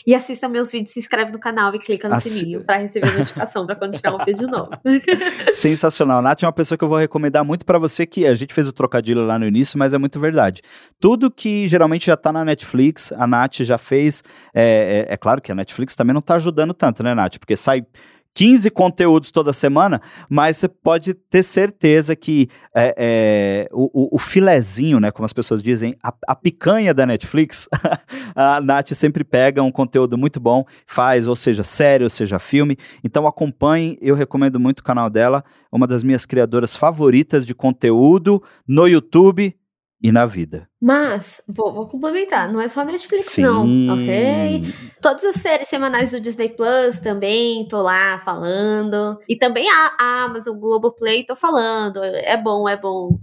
[0.04, 2.28] E assista meus vídeos, se inscreve no canal e clica no Assi...
[2.28, 4.70] sininho para receber notificação para quando tiver um vídeo novo.
[5.54, 6.20] Sensacional.
[6.20, 8.66] Nath é uma pessoa que eu vou recomendar muito para você, que a gente fez
[8.66, 10.62] o trocadilho lá no início, mas é muito verdade.
[10.98, 14.24] Tudo que geralmente já tá na Netflix, a Nath já fez.
[14.52, 17.38] É, é, é claro que a Netflix também não tá ajudando tanto, né, Nath?
[17.38, 17.86] Porque sai
[18.34, 25.00] 15 conteúdos toda semana, mas você pode ter certeza que é, é, o, o, filezinho,
[25.00, 27.68] né, como as pessoas dizem, a, a picanha da Netflix,
[28.34, 32.76] a Nath sempre pega um conteúdo muito bom, faz, ou seja, série, ou seja, filme.
[33.02, 38.42] Então acompanhe, eu recomendo muito o canal dela, uma das minhas criadoras favoritas de conteúdo
[38.66, 39.54] no YouTube
[40.02, 40.68] e na vida.
[40.80, 43.42] Mas, vou, vou complementar, não é só Netflix Sim.
[43.42, 44.62] não, ok?
[45.02, 49.18] Todas as séries semanais do Disney Plus também, tô lá falando.
[49.28, 52.02] E também a, a Amazon, Globoplay, tô falando.
[52.04, 53.18] É bom, é bom.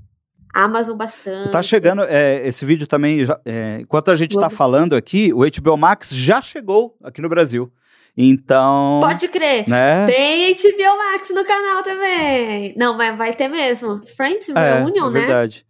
[0.54, 1.52] Amazon bastante.
[1.52, 4.52] Tá chegando, é, esse vídeo também, já, é, enquanto a gente tá Globo.
[4.52, 7.72] tá falando aqui, o HBO Max já chegou aqui no Brasil.
[8.18, 9.02] Então.
[9.02, 9.68] Pode crer.
[9.68, 10.06] Né?
[10.06, 12.74] Tem HBO Max no canal também.
[12.78, 14.02] Não, mas vai ter mesmo.
[14.16, 15.20] Friends é, Reunion, é, né?
[15.20, 15.66] Verdade.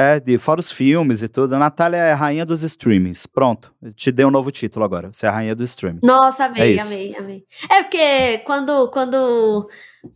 [0.00, 1.54] É, de, fora os filmes e tudo.
[1.54, 3.26] A Natália é a rainha dos streamings.
[3.26, 5.12] Pronto, te dei um novo título agora.
[5.12, 6.00] Você é a rainha do streaming.
[6.02, 6.86] Nossa, É amei, isso.
[6.86, 7.44] amei, amei.
[7.70, 9.68] É porque quando, quando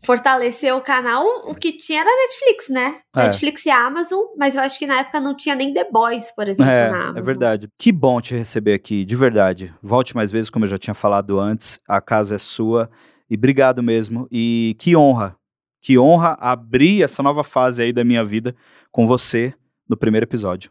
[0.04, 3.00] fortaleceu o canal, o que tinha era Netflix, né?
[3.14, 3.22] É.
[3.24, 6.48] Netflix e Amazon, mas eu acho que na época não tinha nem The Boys, por
[6.48, 7.16] exemplo, na É, Amazon.
[7.18, 7.68] é verdade.
[7.78, 9.74] Que bom te receber aqui, de verdade.
[9.82, 11.78] Volte mais vezes, como eu já tinha falado antes.
[11.88, 12.90] A casa é sua.
[13.28, 14.26] E obrigado mesmo.
[14.30, 15.36] E que honra.
[15.82, 18.54] Que honra abrir essa nova fase aí da minha vida
[18.90, 19.52] com você
[19.88, 20.70] no primeiro episódio.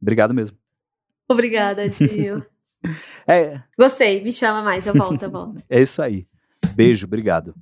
[0.00, 0.56] Obrigado mesmo.
[1.28, 2.44] Obrigada, tio.
[3.26, 5.62] É, Gostei, me chama mais, eu volto, eu volto.
[5.70, 6.26] é isso aí.
[6.74, 7.54] Beijo, obrigado.